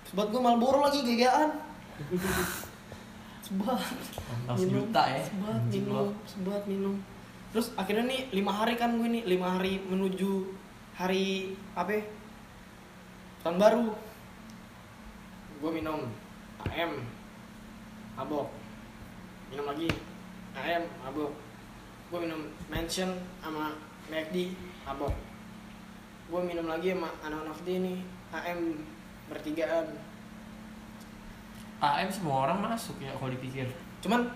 [0.09, 1.51] Sebat gue Marlboro lagi gegaan
[3.51, 3.83] sebat.
[4.47, 5.23] Mantap, sejuta ya.
[5.27, 6.09] sebat minum.
[6.23, 6.95] sebat minum.
[7.51, 10.55] Terus akhirnya nih lima hari kan gue nih lima hari menuju
[10.95, 12.03] hari apa ya?
[13.41, 13.85] tahun baru
[15.61, 16.09] gue minum
[16.65, 16.93] AM
[18.17, 18.49] mabok
[19.53, 19.89] minum lagi
[20.57, 21.33] AM mabok
[22.11, 22.41] gue minum
[22.73, 23.13] mention
[23.45, 23.77] sama
[24.09, 24.57] McD
[24.89, 25.13] mabok
[26.31, 27.99] gue minum lagi sama anak-anak dia nih
[28.31, 28.61] AM
[29.31, 29.87] bertigaan.
[31.81, 33.67] AM semua orang masuk ya kalau dipikir.
[34.01, 34.27] cuman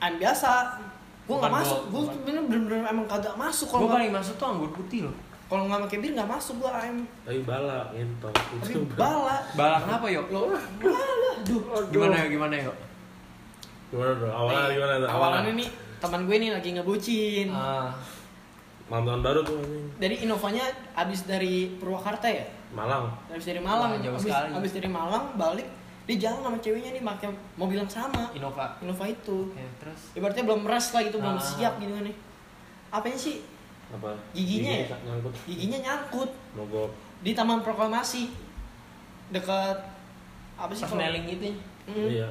[0.00, 0.80] AM biasa.
[1.26, 1.80] Gue nggak masuk.
[1.90, 5.14] gue bener-bener emang kagak masuk Gue kalau nggak paling masuk tuh anggur putih loh.
[5.46, 8.34] Kalau nggak pakai bir nggak masuk gue AM Tapi bala ngentot.
[8.34, 10.26] tapi Itu bala Balak kenapa yuk?
[10.28, 10.40] lo
[10.76, 12.30] bala duh Gimana yuk?
[12.32, 12.76] Gimana yuk?
[13.86, 14.28] Gimana bro?
[14.28, 14.92] Awalnya Nih, gimana?
[14.96, 15.08] tuh?
[15.08, 17.48] Awalannya nih teman gue nih lagi ngebucin.
[17.48, 17.88] Ah,
[18.86, 19.58] Malam tahun baru tuh.
[19.96, 20.62] Dari Innovanya
[20.94, 22.46] abis dari Purwakarta ya?
[22.70, 23.10] Malang.
[23.28, 24.50] Abis dari Malang, Wah, jauh abis, sekali.
[24.52, 25.66] abis dari Malang balik
[26.06, 30.44] dia jalan sama ceweknya nih pakai mobil yang sama Innova Innova itu ya, terus ibaratnya
[30.44, 31.42] belum meres lah gitu belum Ah.
[31.42, 32.14] siap gitu kan nih
[32.88, 33.42] apanya sih
[33.88, 34.10] apa?
[34.32, 34.86] Giginya ya?
[34.86, 35.34] Gigi nyangkut.
[35.46, 36.30] Giginya nyangkut.
[36.54, 36.90] Mogok.
[37.20, 38.30] Di taman proklamasi.
[39.28, 39.78] Dekat
[40.56, 41.52] apa sih pas neling gitu
[41.86, 42.10] Mm.
[42.10, 42.26] iya.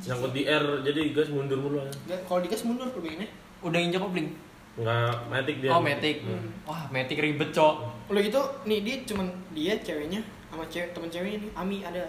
[0.00, 1.76] Nyangkut di R jadi gas mundur mulu
[2.08, 3.28] Nggak, kalau digas mundur perbingannya
[3.60, 4.32] udah injak kopling
[4.74, 5.70] nggak matic dia.
[5.70, 6.48] Oh metik Hmm.
[6.64, 7.84] wah metik ribet cok.
[8.08, 12.00] Udah gitu nih dia cuman dia ceweknya sama cewek teman ceweknya nih Ami ada.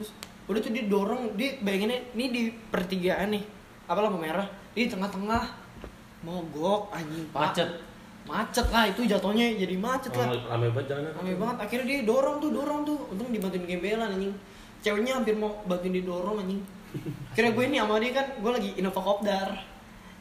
[0.00, 0.10] Terus
[0.48, 2.42] udah tuh dia dorong dia bayanginnya nih di
[2.72, 3.44] pertigaan nih.
[3.84, 4.48] Apa lampu merah.
[4.72, 5.44] Dia di tengah-tengah.
[6.24, 7.52] Mogok anjing pak.
[7.52, 7.70] Macet
[8.26, 10.26] macet lah itu jatuhnya jadi macet lah.
[10.28, 12.98] Oh, rame banget jalanan rame banget akhirnya dia dorong tuh dorong tuh.
[13.14, 14.34] Untung dibantuin gembelan anjing.
[14.82, 16.60] Ceweknya hampir mau bantuin didorong anjing.
[17.32, 19.48] Kira gue ini sama dia kan gue lagi Innova Kopdar.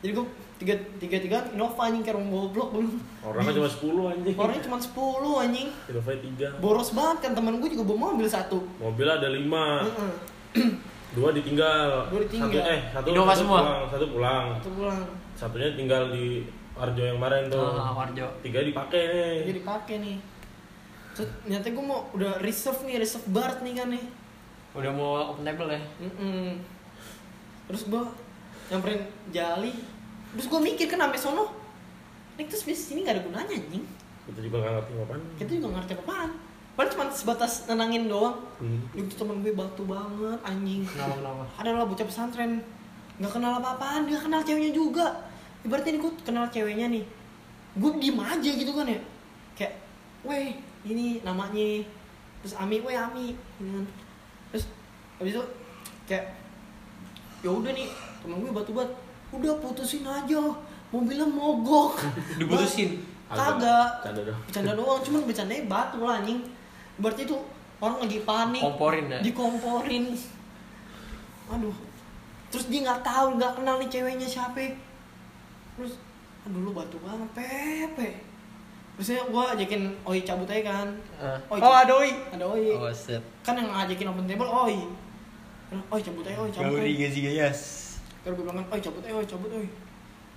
[0.03, 0.25] Jadi gue
[0.61, 2.87] tiga tiga tiga Innova anjing kayak orang goblok belum.
[3.25, 4.35] Orangnya cuma 10 anjing.
[4.37, 5.67] Orangnya cuma 10 anjing.
[5.89, 8.59] Innova 3 boros banget kan temen gue juga bawa mobil satu.
[8.77, 10.13] Mobil ada 5 Heeh.
[11.15, 12.11] dua ditinggal.
[12.11, 12.51] Dua ditinggal.
[12.51, 13.59] satu, eh satu, Innova satu semua?
[13.59, 14.45] pulang satu pulang.
[14.59, 14.99] Satu pulang.
[15.35, 17.63] Satunya tinggal di Arjo yang kemarin tuh.
[17.63, 18.27] Ah, Warjo.
[18.43, 19.37] Tiga dipakai nih.
[19.47, 20.17] Jadi pakai nih.
[21.15, 24.05] Terus ternyata gue mau udah reserve nih reserve Bart nih kan nih.
[24.75, 25.81] Udah mau open table ya?
[26.03, 26.59] Mm-mm.
[27.65, 28.03] terus gue
[28.69, 29.01] nyamperin
[29.33, 29.73] jali.
[30.35, 31.45] Terus gue mikir kan sampai sono
[32.35, 33.83] ini terus bis ini gak ada gunanya anjing.
[34.27, 35.23] Kita juga nggak ngerti ngapain.
[35.39, 36.31] Kita juga nggak ngerti apaan.
[36.75, 38.35] Padahal cuma sebatas nenangin doang.
[38.59, 38.83] Hmm.
[38.91, 40.83] itu temen gue batu banget anjing.
[40.83, 41.43] Kenapa kenapa?
[41.63, 42.59] Adalah bocah pesantren.
[43.15, 45.07] Nggak kenal apa-apaan dia kenal ceweknya juga
[45.65, 47.03] ibaratnya nih gue kenal ceweknya nih.
[47.75, 49.01] Gue diem aja gitu kan ya.
[49.57, 49.73] Kayak
[50.21, 50.53] weh
[50.85, 51.81] ini namanya
[52.45, 53.33] terus Ami weh Ami.
[53.57, 53.85] Gitu kan.
[54.53, 54.65] terus
[55.19, 55.43] habis itu
[56.05, 56.37] kayak
[57.41, 57.89] ya udah nih
[58.21, 58.89] temen gue batu bat.
[59.33, 60.41] Udah putusin aja.
[60.93, 61.99] Mobilnya mogok.
[62.39, 63.01] Diputusin?
[63.25, 64.05] Kagak.
[64.45, 65.01] bercanda doang.
[65.01, 66.39] Cuman bercandanya batu lah anjing.
[67.01, 67.35] Berarti itu
[67.81, 68.61] orang lagi panik.
[68.61, 69.19] Komporin ya?
[69.19, 70.13] Dikomporin.
[71.51, 71.75] Aduh.
[72.53, 74.61] Terus dia nggak tahu nggak kenal nih ceweknya siapa
[75.75, 75.99] terus
[76.47, 78.09] aduh lu batu banget pepe.
[78.95, 80.87] Terusnya gua ajakin Oi cabut aja kan.
[81.19, 81.35] Ah.
[81.51, 82.11] Oi, oh ada oi?
[82.31, 82.79] Ada Oi.
[82.79, 83.19] Oh set.
[83.43, 84.87] Kan yang ngajakin open table Oi.
[85.91, 87.59] Oi cabut aja Oi cabut gauri Oi gazi gayas
[88.23, 89.67] terus gue bilang kan Oi cabut aja Oi cabut Oi.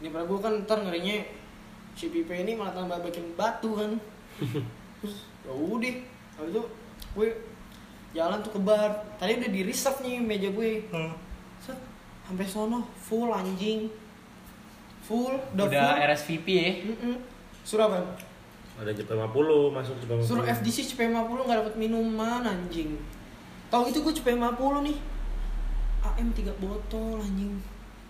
[0.02, 1.22] Ini pada gua kan ntar ngerinya
[1.94, 3.94] si Pipe ini malah tambah bikin batu kan.
[5.02, 5.94] Terus ya udah.
[6.38, 6.62] Habis itu
[7.14, 7.28] gue
[8.14, 8.90] jalan tuh ke bar.
[9.18, 10.82] Tadi udah di reserve nih meja gue
[11.62, 11.78] set
[12.26, 13.90] sampai sono full anjing
[15.08, 16.04] full udah, udah full.
[16.12, 16.72] RSVP ya?
[16.92, 17.16] Mm-mm.
[17.64, 18.04] suruh apa?
[18.76, 23.00] Ada JP 50 masuk JP 50 suruh FDC CP50 nggak dapat minuman anjing.
[23.72, 24.98] Tau gitu gue CP50 nih.
[25.98, 27.56] AM 3 botol anjing.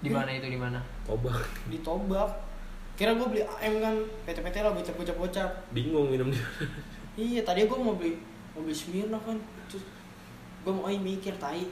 [0.03, 0.83] Di mana itu di mana?
[1.07, 1.39] Tobak.
[1.71, 2.31] Di Tobak.
[2.99, 3.95] Kira gue beli AM kan
[4.27, 6.43] PT-PT lah bocap bocap bocap bingung minum dia.
[7.15, 8.19] Iya tadi gue mau beli
[8.59, 9.39] mau beli Smirnoff kan.
[9.71, 9.87] Terus
[10.67, 11.63] gue mau Oi mikir tai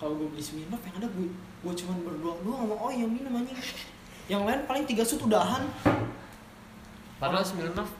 [0.00, 1.28] kalau gue beli Smirnoff yang ada gue
[1.62, 3.54] gue cuman berdua doang sama Oi yang minum anjing
[4.32, 5.60] yang lain paling tiga sut udahan.
[7.20, 7.92] Padahal Smirnoff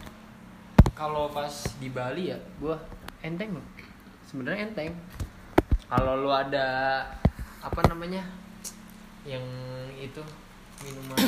[0.97, 2.81] kalau pas di Bali ya gua
[3.21, 3.67] enteng loh.
[4.25, 4.97] Sebenarnya enteng.
[5.93, 7.05] Kalau lu ada
[7.61, 8.25] apa namanya
[9.29, 9.45] yang
[10.01, 10.25] itu
[10.81, 11.21] minuman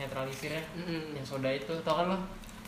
[0.00, 1.14] netralisir ya Mm-mm.
[1.14, 2.18] yang soda itu tau kan lo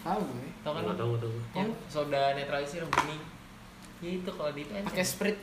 [0.05, 0.51] tahu gue.
[0.61, 3.23] Tau kan lo tahu tahu yang soda netralisir yang bening.
[4.05, 4.93] Ya itu kalau di itu enteng.
[4.93, 5.41] Pakai Sprite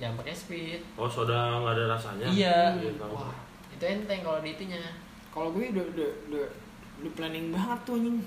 [0.00, 2.24] jangan pakai speed oh soda nggak ada rasanya?
[2.24, 2.58] Iya.
[2.80, 3.12] Iya, tahu.
[3.12, 3.36] wah
[3.76, 4.80] itu enteng kalau di itunya
[5.30, 6.46] kalau gue udah udah udah
[7.00, 8.18] udah planning banget tuh anjing.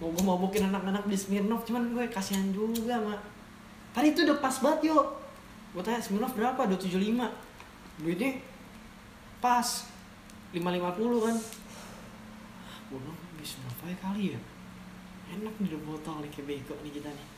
[0.00, 3.20] Mau gue mabukin anak-anak di Smirnoff cuman gue kasihan juga mak
[3.90, 4.98] tadi itu udah pas banget yo.
[5.74, 6.66] Gue tanya Smirnoff berapa?
[6.66, 8.40] 275 duitnya
[9.42, 9.68] pas.
[10.50, 11.36] 550 kan.
[12.90, 14.40] Gue bilang beli Smirnoff aja kali ya?
[15.30, 17.28] Enak nih udah botol nih kayak bego nih kita nih.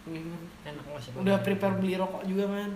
[0.00, 0.42] Ini kan
[0.74, 2.72] enak lah sih udah prepare beli rokok juga man.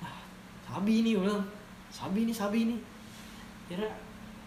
[0.00, 0.20] Ah,
[0.64, 1.44] sabi nih gue bilang.
[1.92, 2.80] Sabi nih sabi nih.
[3.68, 3.90] Kira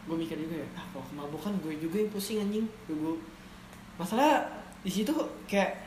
[0.04, 2.66] gue mikir juga ya ah kalau kemabukan gue juga yang pusing anjing.
[2.90, 3.16] Gue, gue
[3.96, 4.44] masalah
[4.84, 5.14] di situ
[5.48, 5.80] kayak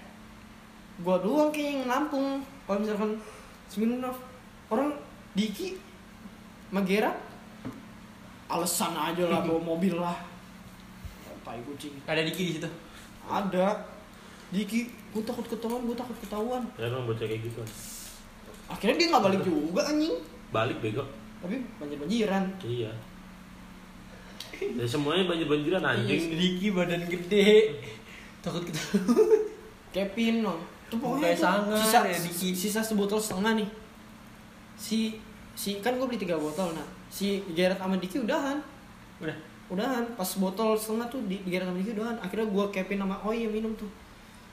[1.00, 2.40] gue doang kayak yang nampung.
[2.64, 3.20] Kalau misalkan
[3.68, 4.18] Smirnoff
[4.72, 4.96] orang
[5.36, 5.76] Diki
[6.72, 7.14] Magera
[8.46, 10.16] alasan aja lah bawa mobil lah.
[11.46, 11.94] Tai kucing.
[12.08, 12.70] Ada Diki di situ?
[13.28, 13.86] Ada.
[14.50, 16.62] Diki gue takut ketahuan gue takut ketahuan.
[16.80, 17.62] Ya emang bocah kayak gitu
[18.66, 20.14] akhirnya dia nggak balik juga anjing.
[20.50, 21.04] Balik bego.
[21.38, 22.90] Tapi banjir banjiran iya
[24.80, 26.22] ya semuanya banjir banjiran anjing.
[26.32, 27.76] Diki badan gede.
[28.40, 29.42] Takut ketahuan
[29.94, 30.54] Kevin no.
[30.86, 32.48] Tuh pokoknya itu sangar sisa, ya, Diki.
[32.54, 33.68] sisa sebotol setengah nih.
[34.78, 35.18] Si
[35.56, 36.86] si kan gue beli tiga botol nah.
[37.10, 38.60] Si Gerard sama Diki udahan.
[39.18, 39.36] Udah.
[39.72, 40.04] Udahan.
[40.14, 42.16] Pas botol setengah tuh di, di Gerard sama Diki udahan.
[42.22, 43.90] Akhirnya gue Kevin sama Oi yang minum tuh.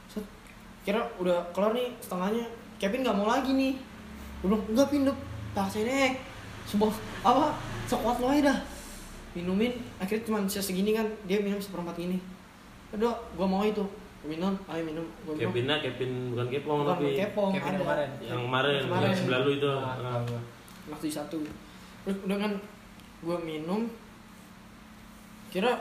[0.09, 0.25] Set.
[0.83, 2.43] kira udah kelar nih setengahnya.
[2.81, 3.73] Kevin nggak mau lagi nih.
[4.41, 5.15] Gue bilang enggak pindah
[5.53, 6.19] paksain nek
[6.65, 6.89] semua
[7.21, 7.55] apa?
[7.85, 8.72] Sekuat lo aja dah
[9.34, 11.05] minumin akhirnya cuma sisa segini kan.
[11.23, 12.17] Dia minum seperempat ini
[12.93, 13.81] udah gue mau itu.
[14.23, 15.03] Minum ayo minum.
[15.23, 15.49] Gue minum.
[15.49, 17.79] Kepinnya Kevin bukan Kepong bukan tapi kepong Kevin ada.
[17.81, 18.09] kemarin.
[18.21, 19.03] yang kemarin, Kemarin.
[19.03, 19.67] yang sebelah lu itu.
[19.67, 19.95] Ah, Ah.
[19.97, 20.41] tahu gua.
[20.86, 21.39] waktu satu.
[22.03, 22.51] Terus udah kan
[23.19, 23.81] gue minum.
[25.49, 25.71] Kira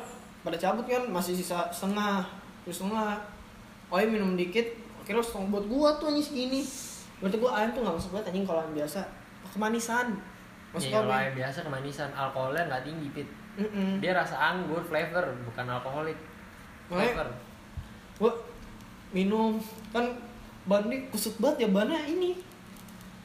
[0.42, 2.24] pada cabut kan masih sisa setengah
[2.62, 3.16] terus setengah.
[3.88, 4.64] Oh minum dikit.
[4.98, 6.62] Akhirnya setengah buat gua tuh anjing segini.
[7.18, 9.00] Berarti gua ayam tuh gak masuk banget anjing kalau ayam biasa.
[9.53, 10.07] Kemanisan.
[10.72, 13.28] Masuk Iya, apa kalau yang biasa kemanisan, alkoholnya nggak tinggi pit.
[13.55, 13.98] Mm-mm.
[13.98, 16.16] Dia rasa anggur, flavor, bukan alkoholik.
[16.86, 17.28] Flavor.
[18.14, 18.32] gua
[19.11, 19.59] minum
[19.90, 20.05] kan
[20.62, 22.38] bannya kusut banget ya bannya ini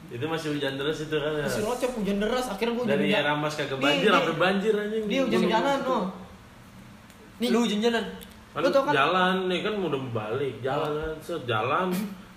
[0.08, 1.44] Itu masih hujan deras itu kan ya.
[1.44, 5.02] masih rocok hujan deras akhirnya gua Dari hujan Ramas kagak Nih, banjir sampai banjir anjing.
[5.04, 5.98] dia hujan hujanan no
[7.38, 8.04] nih Lu hujan-hujanan.
[8.50, 11.86] Kan Lu tau kan- jalan nih kan udah balik, jalan kan, set jalan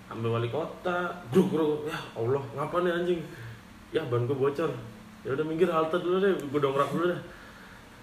[0.06, 1.10] sampai wali kota.
[1.26, 1.82] Gruk gruk.
[1.84, 3.20] Ya Allah, ngapa nih anjing?
[3.90, 4.70] Ya ban gue bocor.
[5.22, 7.20] Ya udah minggir halte dulu deh, gue dongkrak dulu deh.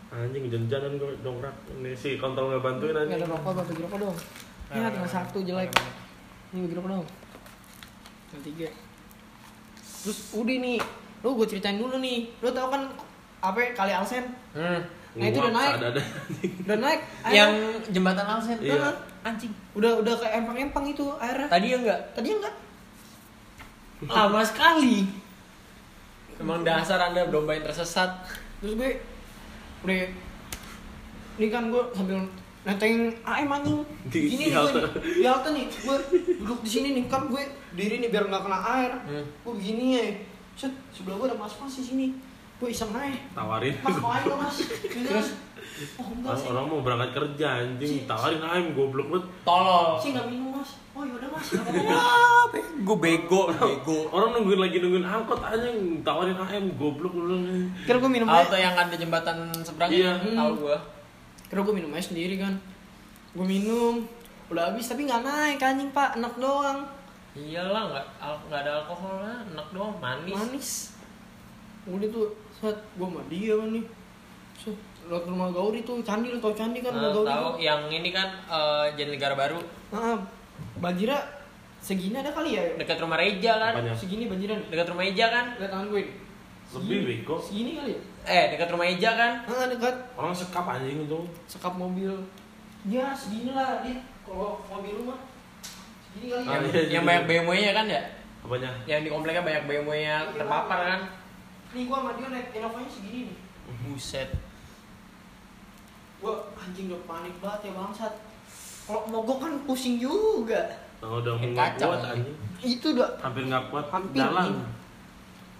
[0.09, 1.55] Anjing hujan-hujanan gue dongkrak.
[1.77, 3.19] Ini si kontrol nggak bantuin nggak anjing.
[3.21, 4.17] ada rokok bagi rokok dong
[4.69, 5.69] ya tinggal satu jelek
[6.53, 7.05] ini bagi rokok dong
[8.29, 8.69] yang tiga
[9.81, 10.77] terus udah nih
[11.19, 12.85] lu gue ceritain dulu nih lu tau kan
[13.39, 14.81] apa ya, kali Alsen Hmm.
[15.17, 15.73] Nah, itu udah naik.
[15.81, 16.01] Ada ada.
[16.69, 17.33] udah naik air.
[17.33, 17.51] Yang
[17.89, 18.57] jembatan Alsen.
[18.61, 18.77] Iya.
[18.77, 18.93] Udah,
[19.25, 19.53] Anjing.
[19.73, 21.99] udah udah kayak empang-empang itu airnya Tadi ya enggak?
[22.13, 22.55] tadi enggak
[24.05, 25.09] Lama sekali.
[26.37, 28.09] Emang dasar anda domba yang tersesat.
[28.61, 28.91] terus gue
[29.83, 29.95] udah
[31.39, 32.19] ini kan gue sambil
[32.67, 33.79] nenteng AM anjing.
[34.11, 34.83] Di- gini di nih gue
[35.15, 35.97] di halte nih gue
[36.43, 37.41] duduk di sini nih kan gue
[37.73, 38.91] diri nih biar nggak kena air.
[39.07, 39.23] Hmm.
[39.23, 40.03] gue begini ya
[40.59, 42.07] set sebelah gue ada mas mas di sini.
[42.59, 43.15] Gue iseng aja.
[43.31, 43.75] Tawarin.
[43.79, 44.57] mas mau air lo mas
[45.07, 45.27] terus
[45.95, 46.47] oh enggak Orang, sih.
[46.47, 49.25] orang mau berangkat kerja anjing, tawarin aim goblok banget.
[49.41, 49.87] Tolol.
[49.95, 50.71] sih nggak minum mas.
[50.91, 51.47] Oh yaudah mas.
[51.55, 53.97] Wah, bego bego, bego.
[54.09, 57.67] Orang nungguin lagi nungguin angkot anjing, tawarin AM goblok lu nih.
[57.83, 58.53] kira gue minum aja.
[58.53, 60.11] yang ada jembatan seberang Iya.
[60.17, 60.77] itu, tahu gua.
[61.45, 62.53] kira gue minum aja sendiri kan.
[63.31, 64.03] Gue minum.
[64.47, 66.15] Udah habis tapi nggak naik anjing pak.
[66.15, 66.81] Enak doang.
[67.31, 70.33] Iyalah, nggak al- nggak ada alkohol lah, enak doang, manis.
[70.33, 70.69] manis.
[71.85, 73.85] Udah tuh saat gue sama dia kan nih
[75.09, 78.09] lewat rumah Gauri tuh candi lo tau candi kan rumah Nah, Gauri tahu yang ini
[78.09, 79.57] kan eh, jadi negara baru
[79.89, 80.21] Nah,
[80.77, 81.17] banjirnya
[81.79, 83.73] segini ada kali ya dekat rumah Reja kan?
[83.73, 83.93] Apanya?
[83.93, 85.45] segini banjiran Dekat rumah Eja kan?
[85.55, 86.03] lihat tangan gue.
[86.69, 87.35] Lebih bego.
[87.39, 89.31] segini kali ya Eh, dekat rumah Eja kan?
[89.43, 91.19] ah dekat Orang sekap anjing itu.
[91.45, 92.13] sekap mobil
[92.85, 95.19] ya segini lah dia kalau mobil lu mah
[96.05, 96.81] segini kali Ah, ya iya.
[96.91, 98.01] yang banyak BMW-nya kan ya?
[98.39, 98.71] Apanya?
[98.85, 101.01] Yang di kompleknya banyak BMW-nya terpapar kan?
[101.69, 103.37] nih gua sama dia naik Innova-nya segini nih
[103.83, 104.29] Buset.
[106.19, 108.13] Gua anjing udah panik banget ya bangsat
[108.83, 110.61] kalau mogok kan pusing juga
[110.99, 112.35] Nah, udah mau Eh, nggak kuat anjing.
[112.59, 114.51] itu udah Hampir nggak kuat Hampir, jalan.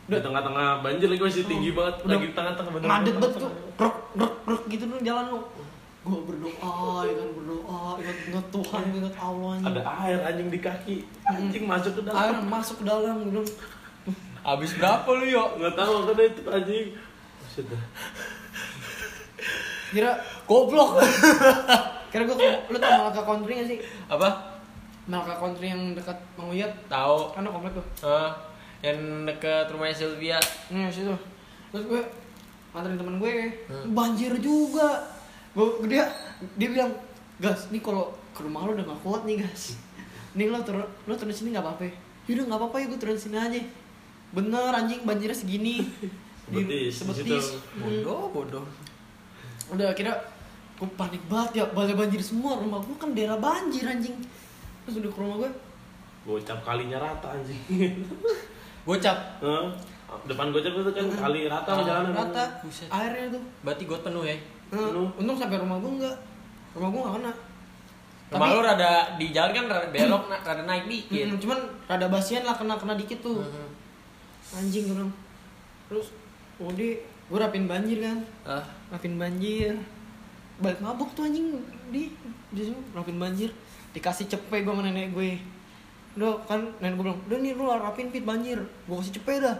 [0.03, 2.88] Di tengah-tengah banjir lagi masih tinggi banget, Udah lagi di tengah-tengah bener.
[2.89, 5.39] ngadet banget tuh rok rok rok gitu tuh jalan lu
[5.99, 9.68] gua berdoa ya kan berdoa ingat ingat Tuhan ingat Allah anjing.
[9.70, 10.95] Ada air anjing di kaki.
[11.24, 12.43] Anjing masuk ke air dalam.
[12.45, 13.47] masuk ke dalam bilang
[14.41, 15.43] Habis berapa lu, Yo?
[15.55, 16.88] Nggak tahu kan itu anjing.
[17.38, 17.84] Maksud dah.
[19.89, 20.11] Kira
[20.43, 21.01] Goblok.
[22.11, 24.29] kira gua ke- lu tau Malaka Country gak sih Apa?
[25.05, 27.33] Malaka Country yang dekat Mang Uyat Tahu.
[27.33, 28.29] kan komplek tuh Eh,
[28.81, 30.37] yang dekat rumahnya Sylvia.
[30.69, 31.11] Nih situ.
[31.69, 32.01] Terus gue
[32.69, 33.33] nganterin temen gue,
[33.65, 33.91] Hmm.
[33.91, 35.03] banjir juga.
[35.51, 36.05] Gue dia
[36.55, 36.93] dia bilang,
[37.37, 39.75] gas, nih kalau ke rumah lo udah gak kuat nih gas.
[40.31, 41.89] Nih lo turun lo turun sini nggak apa-apa.
[42.25, 43.59] Yaudah nggak apa-apa ya gue turun sini aja.
[44.31, 45.81] Bener anjing banjirnya segini.
[46.45, 47.45] Sebetis, di sebetis.
[47.71, 47.83] Hmm.
[47.83, 48.65] Bodoh, bodoh.
[49.70, 50.13] Udah kira
[50.76, 54.15] gue panik banget ya, balai banjir semua rumah gue kan daerah banjir anjing.
[54.82, 55.51] Terus udah ke rumah gue,
[56.22, 57.59] Gocap kalinya rata anjing.
[58.88, 59.17] Gocap.
[59.39, 59.65] Hah?
[60.26, 62.89] Depan gocap itu kan kali rata Ah, jalan rata, Buset.
[62.89, 63.43] airnya tuh.
[63.61, 64.34] Berarti got penuh ya.
[64.70, 65.07] Nah, Penuh.
[65.15, 66.15] untung sampai rumah gue enggak.
[66.74, 67.32] Rumah gue gak kena.
[68.30, 71.26] Rumah lu rada di jalan kan rada belok, na- rada naik dikit.
[71.28, 73.38] Mm, cuman rada basian lah kena kena dikit tuh.
[73.38, 73.67] Mhm.
[74.55, 75.13] Anjing gue bilang.
[75.86, 76.07] Terus
[76.57, 76.93] udah
[77.30, 78.17] gue rapin banjir kan.
[78.41, 79.77] Ah, Rapin banjir.
[80.59, 82.09] Balik mabuk tuh anjing di
[82.49, 83.53] di sini rapin banjir.
[83.93, 85.38] Dikasih cepe gue sama nenek gue.
[86.17, 89.55] Udah kan nenek gue bilang, "Udah nih lu rapin pit banjir." Gue kasih cepe dah.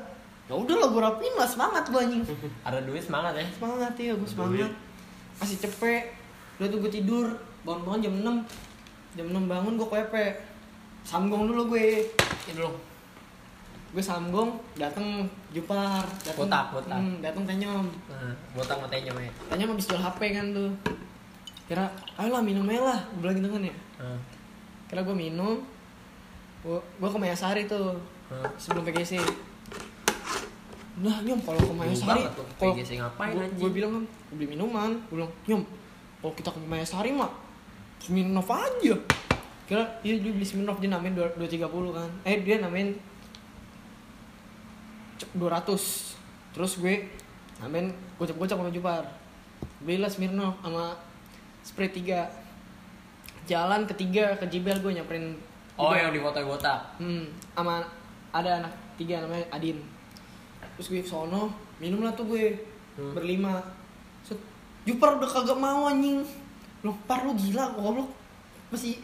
[0.50, 2.24] Ya udah lah gue rapin lah semangat gue anjing.
[2.68, 3.46] ada duit semangat ya.
[3.54, 4.72] semangat ya gue semangat
[5.40, 6.04] kasih cepet
[6.60, 7.32] udah tuh gue tidur
[7.64, 10.26] bangun bangun jam 6 jam 6 bangun gue kepe
[11.08, 12.04] samgong dulu gue
[12.44, 12.76] Ini dulu.
[13.90, 16.94] Gue samgong dateng jupar dateng Botak, botak.
[16.96, 19.32] hmm, dateng tenyom Nah, botak matanya ya.
[19.48, 20.70] tenyom habis jual hp kan tuh
[21.66, 21.86] kira
[22.16, 24.20] ayolah minum aja lah gue bilang gitu kan ya Ah.
[24.86, 25.60] kira gue minum
[26.60, 28.46] gua, gua ke Mayasari tuh Hah?
[28.56, 29.18] sebelum PGC
[31.00, 33.58] nah nyom kalau ke Mayasari kalau PGC ngapain, gua, anjing?
[33.58, 35.62] gua bilang kan gua beli minuman gua bilang nyom
[36.20, 37.32] kalau kita ke Mayasari mah
[37.98, 38.96] Smirnoff aja
[39.66, 42.92] kira iya dia beli Smirnoff dia namain dua dua tiga puluh kan eh dia namain
[45.34, 46.16] dua ratus
[46.52, 47.06] terus gue
[47.60, 49.04] namain gocap gocap sama Jupar
[49.80, 50.96] belilah Smirnoff sama
[51.62, 52.28] spray tiga
[53.46, 55.36] jalan ketiga ke Jibel gue nyamperin
[55.76, 56.00] Oh Jibel.
[56.02, 56.80] yang di kotak-kotak.
[57.00, 57.80] Hmm, sama
[58.30, 59.80] ada anak tiga namanya Adin.
[60.76, 61.48] Terus gue sono,
[61.78, 62.52] minum lah tuh gue
[62.94, 63.16] Hmm.
[63.16, 63.64] berlima.
[64.22, 64.36] Set,
[64.84, 66.20] Jupar udah kagak mau anjing.
[66.84, 68.12] Loh, par lu gila goblok.
[68.68, 69.00] Masih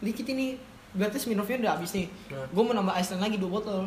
[0.00, 0.58] dikit ini.
[0.90, 2.10] Berarti Smirnoffnya udah habis nih.
[2.26, 2.42] Nah.
[2.44, 3.86] Gue mau nambah Iceland lagi dua botol.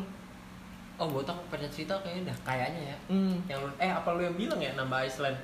[0.99, 2.97] Oh botak pernah cerita kayaknya dah kayaknya ya.
[3.07, 3.35] Hmm.
[3.47, 5.39] Yang lu, eh apa lu yang bilang ya nambah Iceland?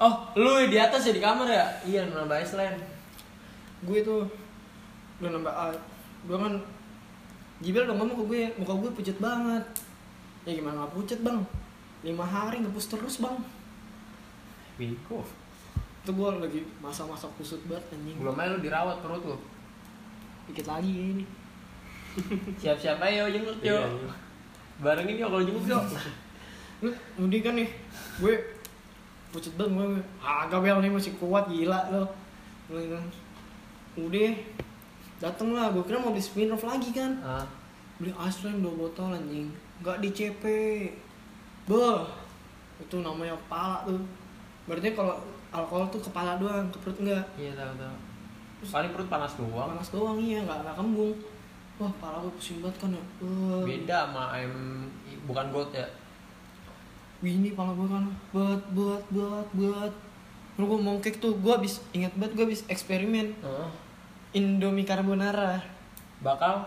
[0.00, 1.68] Oh lu di atas ya di kamar ya?
[1.84, 2.80] Iya nambah Iceland.
[3.84, 4.24] Gue tuh
[5.20, 5.74] udah nambah ah,
[6.24, 6.56] gue kan
[7.58, 9.64] Jibel udah ngomong ke gue, muka gue pucet banget.
[10.46, 11.42] Ya gimana gak pucet bang?
[12.06, 13.34] Lima hari ngepus terus bang.
[14.78, 15.26] Bego.
[16.06, 18.16] Itu gue lagi masa-masa kusut banget anjing.
[18.22, 19.36] Belum aja lu dirawat perut lu.
[20.46, 21.24] Dikit lagi ini.
[22.62, 23.82] Siap-siap aja yo jenguk yo.
[24.78, 25.78] Barengin yo kalau jenguk yo.
[26.78, 26.94] lu
[27.26, 27.68] udah kan nih.
[28.22, 28.34] Gue
[29.34, 32.06] pucet banget gue agak bel nih masih kuat gila lo.
[33.98, 34.30] Udah
[35.18, 35.74] dateng lah.
[35.74, 37.18] Gue kira mau beli Smirnoff lagi kan.
[37.18, 37.42] Ah,
[37.98, 39.50] beli Iceland dua botol anjing.
[39.82, 40.42] Nggak di CP
[41.66, 42.06] Beuh.
[42.78, 43.98] Itu namanya kepala tuh.
[44.70, 45.18] Berarti kalau
[45.50, 47.26] alkohol tuh kepala doang ke perut enggak?
[47.34, 47.96] Iya tahu tahu.
[48.70, 49.74] Paling perut panas doang.
[49.74, 51.18] panas doang iya nggak nggak kembung
[51.78, 53.62] wah kepala gue pusing banget kan ya Beuh.
[53.62, 54.54] Beda sama ayam
[55.24, 55.86] bukan goat ya.
[57.18, 59.92] Gini pala gue kan buat buat buat buat
[60.54, 63.68] Lalu gue mongkek tuh gue abis ingat banget gue abis eksperimen Heeh.
[64.34, 65.62] Indomie carbonara
[66.18, 66.66] Bakal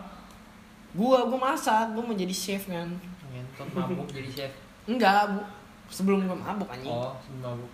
[0.92, 2.88] gue gue masak gue mau jadi chef kan
[3.32, 4.52] ngentot mabuk jadi chef.
[4.84, 5.40] enggak bu
[5.88, 7.72] sebelum gue mabuk anjing Oh, mabuk.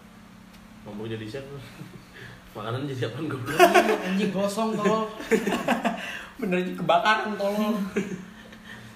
[0.83, 1.45] Ngomong jadi chef.
[2.57, 3.37] Makanan jadi apaan gue
[4.01, 5.05] anjing gosong tolol.
[6.41, 7.77] Bener aja kebakaran tolong.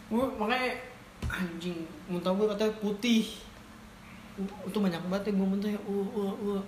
[0.09, 0.81] gue makanya
[1.29, 3.37] anjing muntah gue katanya putih.
[4.41, 6.61] Uh, itu banyak banget ya gue muntah ya uh, uh, uh.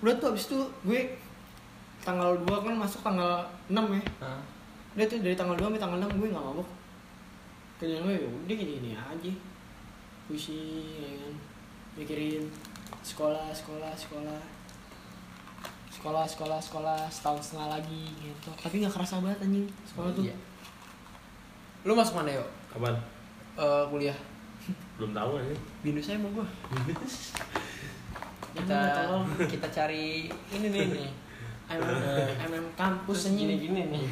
[0.00, 1.00] udah tuh abis itu gue
[2.06, 4.02] tanggal 2 kan masuk tanggal 6 ya.
[4.94, 6.68] Udah tuh dari tanggal 2 sampai tanggal 6 gue gak mabuk.
[7.82, 9.32] Kerjaan gue ya udah gini gini aja.
[10.30, 11.34] Pusing ya kan.
[11.98, 12.46] Mikirin
[13.02, 14.59] sekolah sekolah sekolah
[15.90, 20.36] sekolah sekolah sekolah setahun setengah lagi gitu tapi nggak kerasa banget anjing sekolah tuh Iya.
[21.80, 22.44] Lu masuk mana yo?
[22.68, 22.92] Kapan?
[23.56, 24.18] Eh, kuliah.
[25.00, 25.56] Belum tahu aja.
[25.80, 26.44] Binus saya mau gua.
[28.56, 28.80] kita
[29.48, 31.10] kita cari ini nih nih.
[31.70, 32.02] MM,
[32.50, 34.04] MM kampus gini anjing gini nih.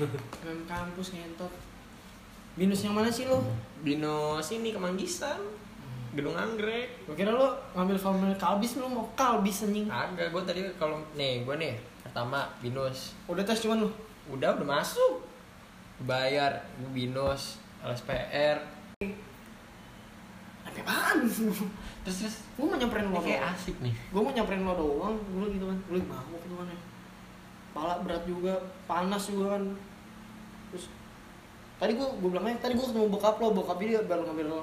[0.42, 1.52] MM kampus ngentot
[2.58, 3.38] binus yang mana sih lo?
[3.86, 5.38] Binus ini kemanggisan.
[6.18, 7.06] Gedung Anggrek.
[7.06, 11.46] Gue kira lo ngambil formulir kalbis lo mau kalbis anjing Agak gua tadi kalau nih
[11.46, 13.14] gua nih pertama Binus.
[13.30, 13.90] Udah tes cuman lo
[14.26, 15.22] Udah udah masuk.
[16.02, 18.58] Bayar gua Binus, LSPR.
[20.66, 21.22] Apa apaan?
[22.02, 23.94] Terus terus Gue mau nyamperin lo kayak doang asik nih.
[24.10, 26.78] Gue mau nyamperin lo doang Gue gitu kan Gue mabuk gitu kan ya
[27.70, 28.58] Pala berat juga
[28.90, 29.62] Panas juga kan
[30.74, 30.90] Terus
[31.78, 34.60] Tadi gue gue bilang aja Tadi gue ketemu bokap lo Bokap dia baru ngambil lo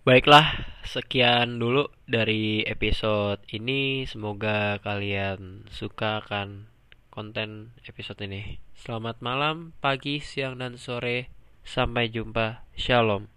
[0.00, 4.08] Baiklah, sekian dulu dari episode ini.
[4.08, 6.72] Semoga kalian suka akan
[7.12, 8.64] konten episode ini.
[8.72, 11.28] Selamat malam, pagi, siang, dan sore.
[11.68, 12.64] Sampai jumpa.
[12.80, 13.28] Shalom.